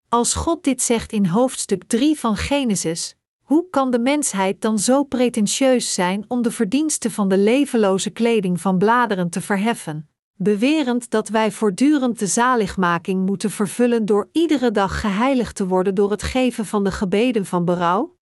[0.08, 5.04] Als God dit zegt in hoofdstuk 3 van Genesis, hoe kan de mensheid dan zo
[5.04, 11.28] pretentieus zijn om de verdiensten van de levenloze kleding van bladeren te verheffen, bewerend dat
[11.28, 16.66] wij voortdurend de zaligmaking moeten vervullen door iedere dag geheiligd te worden door het geven
[16.66, 18.16] van de gebeden van berouw?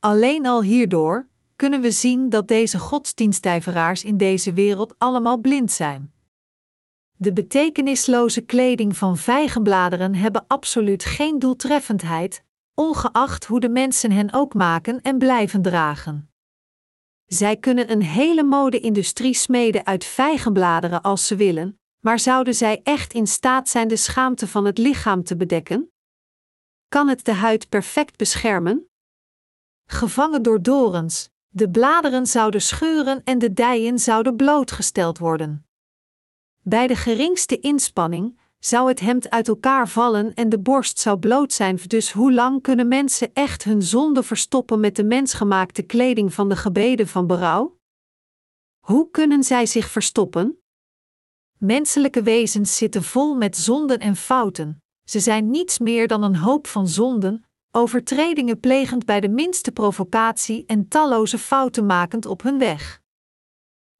[0.00, 6.13] Alleen al hierdoor kunnen we zien dat deze godsdienstijveraars in deze wereld allemaal blind zijn.
[7.16, 12.44] De betekenisloze kleding van vijgenbladeren hebben absoluut geen doeltreffendheid,
[12.74, 16.28] ongeacht hoe de mensen hen ook maken en blijven dragen.
[17.26, 23.12] Zij kunnen een hele mode-industrie smeden uit vijgenbladeren als ze willen, maar zouden zij echt
[23.12, 25.92] in staat zijn de schaamte van het lichaam te bedekken?
[26.88, 28.88] Kan het de huid perfect beschermen?
[29.86, 35.63] Gevangen door dorens, de bladeren zouden scheuren en de dijen zouden blootgesteld worden.
[36.66, 41.52] Bij de geringste inspanning zou het hemd uit elkaar vallen en de borst zou bloot
[41.52, 41.78] zijn.
[41.86, 46.56] Dus hoe lang kunnen mensen echt hun zonde verstoppen met de mensgemaakte kleding van de
[46.56, 47.78] gebeden van berouw?
[48.80, 50.58] Hoe kunnen zij zich verstoppen?
[51.58, 54.82] Menselijke wezens zitten vol met zonden en fouten.
[55.04, 60.66] Ze zijn niets meer dan een hoop van zonden, overtredingen plegend bij de minste provocatie
[60.66, 63.02] en talloze fouten makend op hun weg.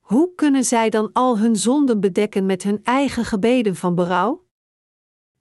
[0.04, 4.46] Hoe kunnen zij dan al hun zonden bedekken met hun eigen gebeden van berouw?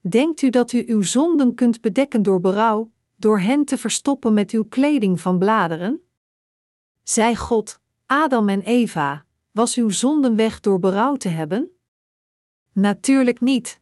[0.01, 4.51] Denkt u dat u uw zonden kunt bedekken door berouw, door hen te verstoppen met
[4.51, 6.01] uw kleding van bladeren?
[7.03, 11.69] Zij God, Adam en Eva, was uw zonden weg door berouw te hebben?
[12.71, 13.81] Natuurlijk niet.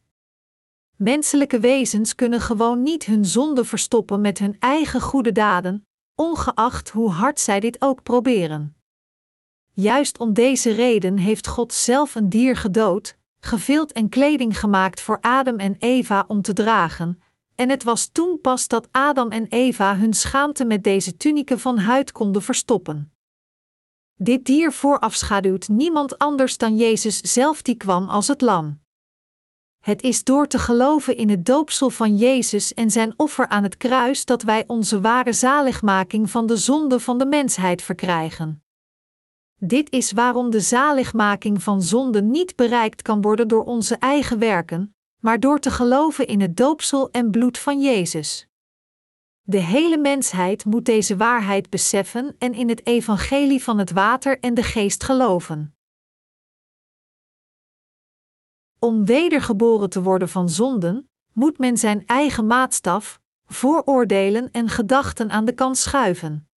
[0.95, 7.09] Menselijke wezens kunnen gewoon niet hun zonde verstoppen met hun eigen goede daden, ongeacht hoe
[7.09, 8.80] hard zij dit ook proberen.
[9.73, 15.17] Juist om deze reden heeft God zelf een dier gedood, gevild en kleding gemaakt voor
[15.21, 17.21] Adam en Eva om te dragen,
[17.55, 21.77] en het was toen pas dat Adam en Eva hun schaamte met deze tunieken van
[21.77, 23.13] huid konden verstoppen.
[24.15, 28.79] Dit dier voorafschaduwt niemand anders dan Jezus zelf die kwam als het lam.
[29.79, 33.77] Het is door te geloven in het doopsel van Jezus en zijn offer aan het
[33.77, 38.63] kruis dat wij onze ware zaligmaking van de zonde van de mensheid verkrijgen.
[39.63, 44.95] Dit is waarom de zaligmaking van zonde niet bereikt kan worden door onze eigen werken,
[45.19, 48.47] maar door te geloven in het doopsel en bloed van Jezus.
[49.41, 54.53] De hele mensheid moet deze waarheid beseffen en in het evangelie van het water en
[54.53, 55.75] de geest geloven.
[58.79, 65.45] Om wedergeboren te worden van zonden, moet men zijn eigen maatstaf, vooroordelen en gedachten aan
[65.45, 66.50] de kant schuiven.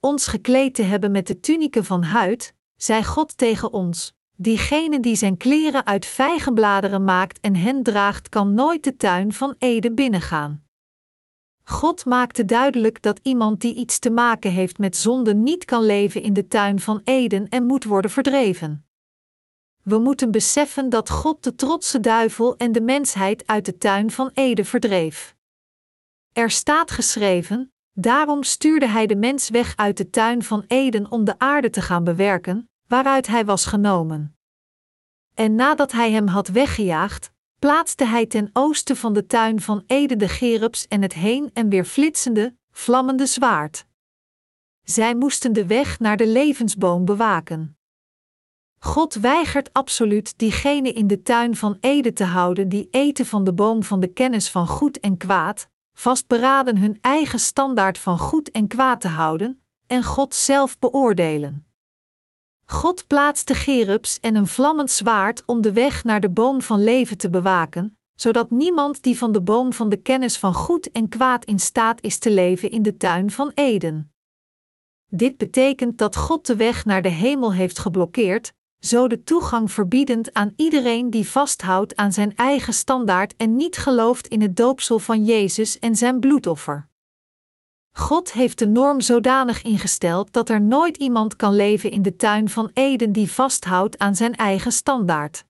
[0.00, 5.16] Ons gekleed te hebben met de tunieken van huid, zei God tegen ons: Diegene die
[5.16, 10.64] zijn kleren uit vijgenbladeren maakt en hen draagt, kan nooit de tuin van Eden binnengaan.
[11.64, 16.22] God maakte duidelijk dat iemand die iets te maken heeft met zonde niet kan leven
[16.22, 18.86] in de tuin van Eden en moet worden verdreven.
[19.82, 24.30] We moeten beseffen dat God de trotse duivel en de mensheid uit de tuin van
[24.34, 25.36] Eden verdreef.
[26.32, 31.24] Er staat geschreven: Daarom stuurde hij de mens weg uit de tuin van Eden om
[31.24, 34.36] de aarde te gaan bewerken, waaruit hij was genomen.
[35.34, 40.18] En nadat hij hem had weggejaagd, plaatste hij ten oosten van de tuin van Eden
[40.18, 43.86] de gerubs en het heen en weer flitsende, vlammende zwaard.
[44.82, 47.78] Zij moesten de weg naar de levensboom bewaken.
[48.78, 53.52] God weigert absoluut diegenen in de tuin van Eden te houden die eten van de
[53.52, 58.68] boom van de kennis van goed en kwaad, vastberaden hun eigen standaard van goed en
[58.68, 61.66] kwaad te houden, en God zelf beoordelen.
[62.64, 67.18] God plaatste gerubs en een vlammend zwaard om de weg naar de boom van leven
[67.18, 71.44] te bewaken, zodat niemand die van de boom van de kennis van goed en kwaad
[71.44, 74.12] in staat is te leven in de tuin van Eden.
[75.06, 80.32] Dit betekent dat God de weg naar de hemel heeft geblokkeerd, zo de toegang verbiedend
[80.34, 85.24] aan iedereen die vasthoudt aan zijn eigen standaard en niet gelooft in het doopsel van
[85.24, 86.88] Jezus en zijn bloedoffer.
[87.92, 92.48] God heeft de norm zodanig ingesteld dat er nooit iemand kan leven in de tuin
[92.48, 95.44] van Eden die vasthoudt aan zijn eigen standaard.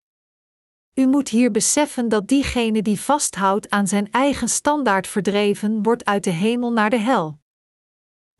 [0.95, 6.25] U moet hier beseffen dat diegene die vasthoudt aan zijn eigen standaard verdreven wordt uit
[6.25, 7.40] de hemel naar de hel.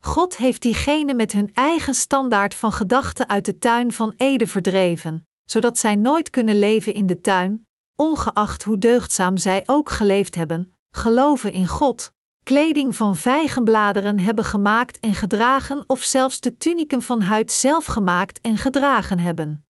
[0.03, 5.27] God heeft diegenen met hun eigen standaard van gedachten uit de tuin van Eden verdreven,
[5.45, 10.77] zodat zij nooit kunnen leven in de tuin, ongeacht hoe deugdzaam zij ook geleefd hebben,
[10.91, 17.21] geloven in God, kleding van vijgenbladeren hebben gemaakt en gedragen of zelfs de tuniken van
[17.21, 19.65] huid zelf gemaakt en gedragen hebben.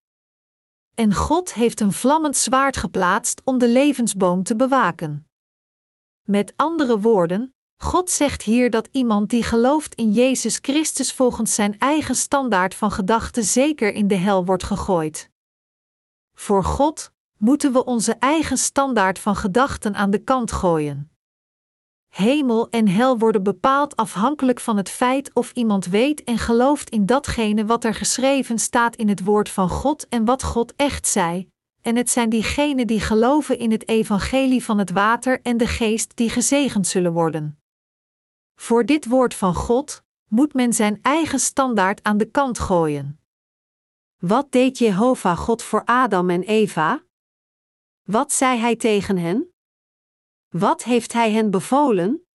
[0.96, 5.28] En God heeft een vlammend zwaard geplaatst om de levensboom te bewaken.
[6.28, 11.80] Met andere woorden, God zegt hier dat iemand die gelooft in Jezus Christus volgens zijn
[11.80, 15.30] eigen standaard van gedachten zeker in de hel wordt gegooid.
[16.34, 21.12] Voor God moeten we onze eigen standaard van gedachten aan de kant gooien.
[22.08, 27.06] Hemel en hel worden bepaald afhankelijk van het feit of iemand weet en gelooft in
[27.06, 31.50] datgene wat er geschreven staat in het woord van God en wat God echt zei,
[31.82, 36.12] en het zijn diegenen die geloven in het evangelie van het water en de geest
[36.16, 37.61] die gezegend zullen worden.
[38.62, 43.20] Voor dit woord van God moet men zijn eigen standaard aan de kant gooien.
[44.18, 47.03] Wat deed Jehovah God voor Adam en Eva?
[48.01, 49.53] Wat zei hij tegen hen?
[50.49, 52.28] Wat heeft hij hen bevolen?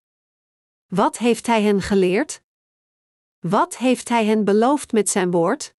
[0.87, 2.43] Wat heeft hij hen geleerd?
[3.39, 5.75] Wat heeft hij hen beloofd met zijn woord?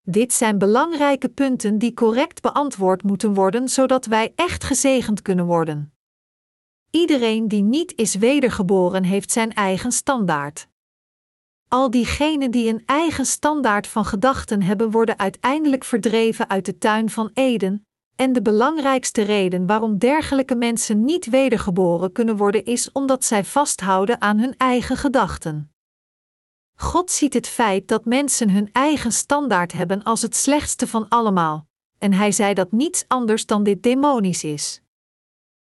[0.00, 5.99] Dit zijn belangrijke punten die correct beantwoord moeten worden, zodat wij echt gezegend kunnen worden.
[6.90, 10.68] Iedereen die niet is wedergeboren heeft zijn eigen standaard.
[11.68, 17.10] Al diegenen die een eigen standaard van gedachten hebben, worden uiteindelijk verdreven uit de tuin
[17.10, 17.86] van Eden.
[18.16, 24.20] En de belangrijkste reden waarom dergelijke mensen niet wedergeboren kunnen worden, is omdat zij vasthouden
[24.20, 25.72] aan hun eigen gedachten.
[26.74, 31.66] God ziet het feit dat mensen hun eigen standaard hebben als het slechtste van allemaal,
[31.98, 34.82] en hij zei dat niets anders dan dit demonisch is.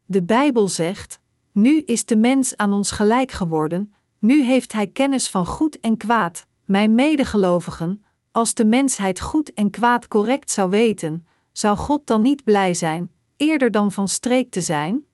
[0.10, 1.20] De Bijbel zegt:
[1.52, 5.98] Nu is de mens aan ons gelijk geworden, nu heeft hij kennis van goed en
[5.98, 12.22] kwaad, mijn medegelovigen, als de mensheid goed en kwaad correct zou weten, zou God dan
[12.22, 15.06] niet blij zijn, eerder dan van streek te zijn?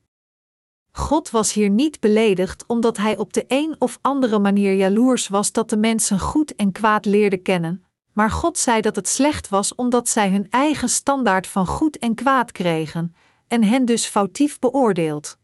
[0.91, 5.51] God was hier niet beledigd omdat hij op de een of andere manier jaloers was
[5.51, 9.75] dat de mensen goed en kwaad leerden kennen, maar God zei dat het slecht was
[9.75, 13.15] omdat zij hun eigen standaard van goed en kwaad kregen,
[13.53, 15.37] en hen dus foutief beoordeeld.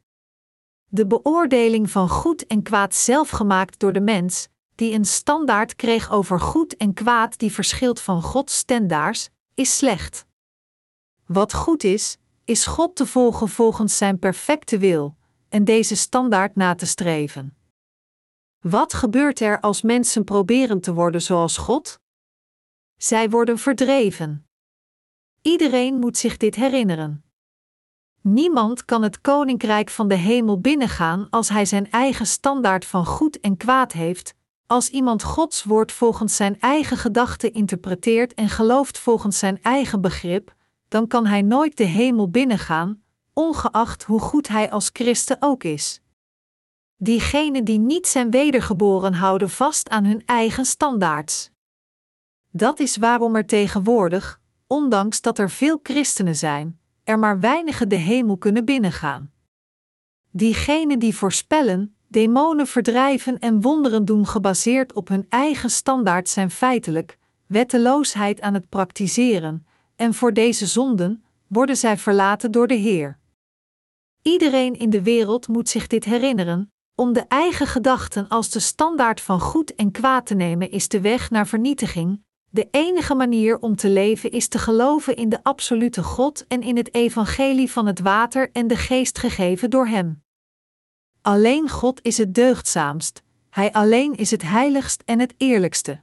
[0.86, 6.12] De beoordeling van goed en kwaad zelf gemaakt door de mens, die een standaard kreeg
[6.12, 10.26] over goed en kwaad die verschilt van Gods standaards, is slecht.
[11.26, 15.16] Wat goed is, is God te volgen volgens Zijn perfecte wil,
[15.49, 17.57] en deze standaard na te streven.
[18.60, 21.99] Wat gebeurt er als mensen proberen te worden zoals God?
[22.97, 24.47] Zij worden verdreven.
[25.41, 27.24] Iedereen moet zich dit herinneren.
[28.22, 33.39] Niemand kan het koninkrijk van de hemel binnengaan als hij zijn eigen standaard van goed
[33.39, 34.34] en kwaad heeft,
[34.67, 40.55] als iemand Gods woord volgens zijn eigen gedachten interpreteert en gelooft volgens zijn eigen begrip,
[40.88, 43.03] dan kan hij nooit de hemel binnengaan,
[43.34, 46.01] ongeacht hoe goed hij als christen ook is.
[46.97, 51.49] Diegenen die niet zijn wedergeboren houden vast aan hun eigen standaards.
[52.51, 56.78] Dat is waarom er tegenwoordig, ondanks dat er veel christenen zijn,
[57.10, 59.32] er maar weinigen de hemel kunnen binnengaan.
[60.32, 67.18] Diegenen die voorspellen, demonen verdrijven en wonderen doen gebaseerd op hun eigen standaard zijn feitelijk
[67.45, 73.20] wetteloosheid aan het praktiseren, en voor deze zonden worden zij verlaten door de Heer.
[74.22, 79.22] Iedereen in de wereld moet zich dit herinneren, om de eigen gedachten als de standaard
[79.22, 82.24] van goed en kwaad te nemen is de weg naar vernietiging.
[82.52, 86.78] De enige manier om te leven is te geloven in de absolute God en in
[86.78, 90.24] het evangelie van het water en de geest gegeven door Hem.
[91.22, 96.02] Alleen God is het deugdzaamst, Hij alleen is het heiligst en het eerlijkste.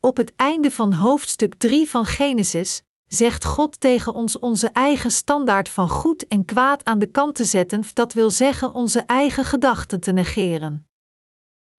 [0.00, 5.68] Op het einde van hoofdstuk 3 van Genesis zegt God tegen ons onze eigen standaard
[5.68, 10.00] van goed en kwaad aan de kant te zetten, dat wil zeggen onze eigen gedachten
[10.00, 10.86] te negeren.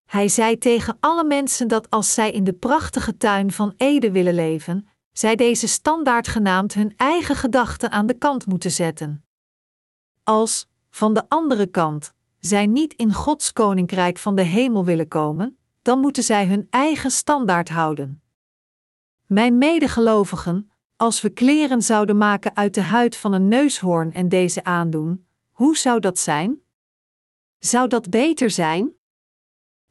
[0.07, 4.33] Hij zei tegen alle mensen dat als zij in de prachtige tuin van Ede willen
[4.33, 9.25] leven, zij deze standaard genaamd hun eigen gedachten aan de kant moeten zetten.
[10.23, 15.57] Als, van de andere kant, zij niet in Gods koninkrijk van de hemel willen komen,
[15.81, 18.21] dan moeten zij hun eigen standaard houden.
[19.25, 24.63] Mijn medegelovigen, als we kleren zouden maken uit de huid van een neushoorn en deze
[24.63, 26.61] aandoen, hoe zou dat zijn?
[27.59, 28.96] Zou dat beter zijn?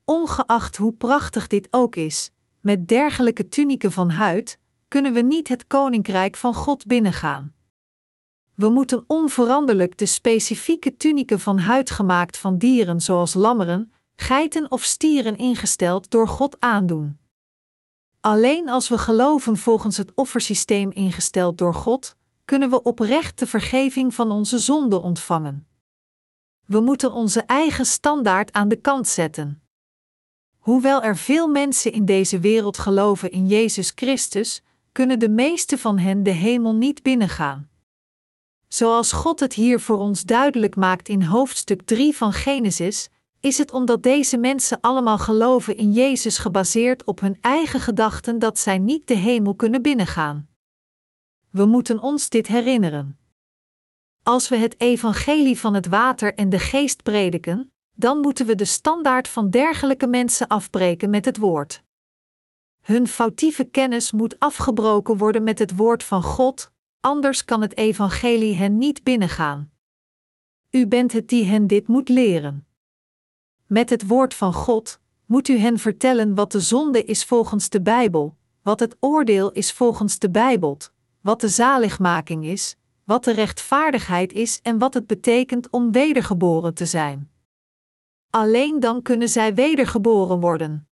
[0.09, 2.31] Ongeacht hoe prachtig dit ook is,
[2.61, 7.55] met dergelijke tunieken van huid, kunnen we niet het koninkrijk van God binnengaan.
[8.55, 14.83] We moeten onveranderlijk de specifieke tunieken van huid gemaakt van dieren zoals lammeren, geiten of
[14.83, 17.19] stieren ingesteld door God aandoen.
[18.21, 24.15] Alleen als we geloven volgens het offersysteem ingesteld door God, kunnen we oprecht de vergeving
[24.15, 25.67] van onze zonden ontvangen.
[26.65, 29.61] We moeten onze eigen standaard aan de kant zetten.
[30.67, 34.63] Hoewel er veel mensen in deze wereld geloven in Jezus Christus,
[34.93, 37.71] kunnen de meeste van hen de hemel niet binnengaan.
[38.69, 43.09] Zoals God het hier voor ons duidelijk maakt in hoofdstuk 3 van Genesis,
[43.41, 48.59] is het omdat deze mensen allemaal geloven in Jezus gebaseerd op hun eigen gedachten dat
[48.59, 50.49] zij niet de hemel kunnen binnengaan.
[51.51, 53.19] We moeten ons dit herinneren.
[54.23, 58.65] Als we het evangelie van het water en de geest prediken, dan moeten we de
[58.65, 61.83] standaard van dergelijke mensen afbreken met het woord.
[62.83, 66.71] Hun foutieve kennis moet afgebroken worden met het woord van God,
[67.01, 69.71] anders kan het evangelie hen niet binnengaan.
[70.71, 72.67] U bent het die hen dit moet leren.
[73.67, 77.83] Met het woord van God moet u hen vertellen wat de zonde is volgens de
[77.83, 80.79] Bijbel, wat het oordeel is volgens de Bijbel,
[81.21, 86.87] wat de zaligmaking is, wat de rechtvaardigheid is en wat het betekent om wedergeboren te
[86.87, 87.31] zijn.
[88.31, 90.89] Alleen dan kunnen zij wedergeboren worden.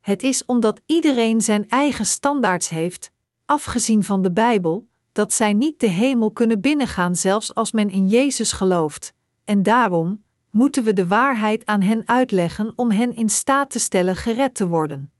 [0.00, 3.12] Het is omdat iedereen zijn eigen standaards heeft,
[3.44, 8.08] afgezien van de Bijbel, dat zij niet de hemel kunnen binnengaan zelfs als men in
[8.08, 9.12] Jezus gelooft,
[9.44, 14.16] en daarom, moeten we de waarheid aan hen uitleggen om hen in staat te stellen
[14.16, 15.12] gered te worden.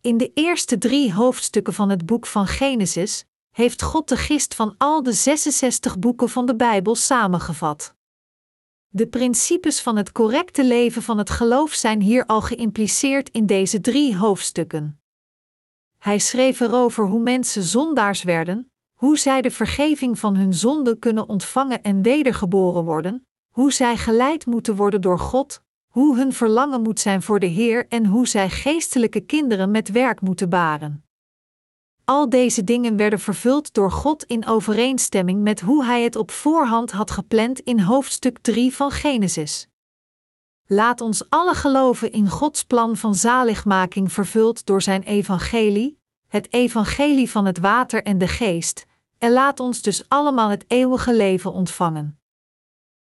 [0.00, 4.74] In de eerste drie hoofdstukken van het boek van Genesis heeft God de gist van
[4.78, 7.94] al de 66 boeken van de Bijbel samengevat.
[8.96, 13.80] De principes van het correcte leven van het geloof zijn hier al geïmpliceerd in deze
[13.80, 15.00] drie hoofdstukken.
[15.98, 21.28] Hij schreef erover hoe mensen zondaars werden, hoe zij de vergeving van hun zonden kunnen
[21.28, 27.00] ontvangen en wedergeboren worden, hoe zij geleid moeten worden door God, hoe hun verlangen moet
[27.00, 31.03] zijn voor de Heer en hoe zij geestelijke kinderen met werk moeten baren.
[32.04, 36.90] Al deze dingen werden vervuld door God in overeenstemming met hoe Hij het op voorhand
[36.90, 39.68] had gepland in hoofdstuk 3 van Genesis.
[40.66, 45.98] Laat ons alle geloven in Gods plan van zaligmaking vervuld door Zijn evangelie,
[46.28, 48.86] het evangelie van het water en de geest,
[49.18, 52.18] en laat ons dus allemaal het eeuwige leven ontvangen.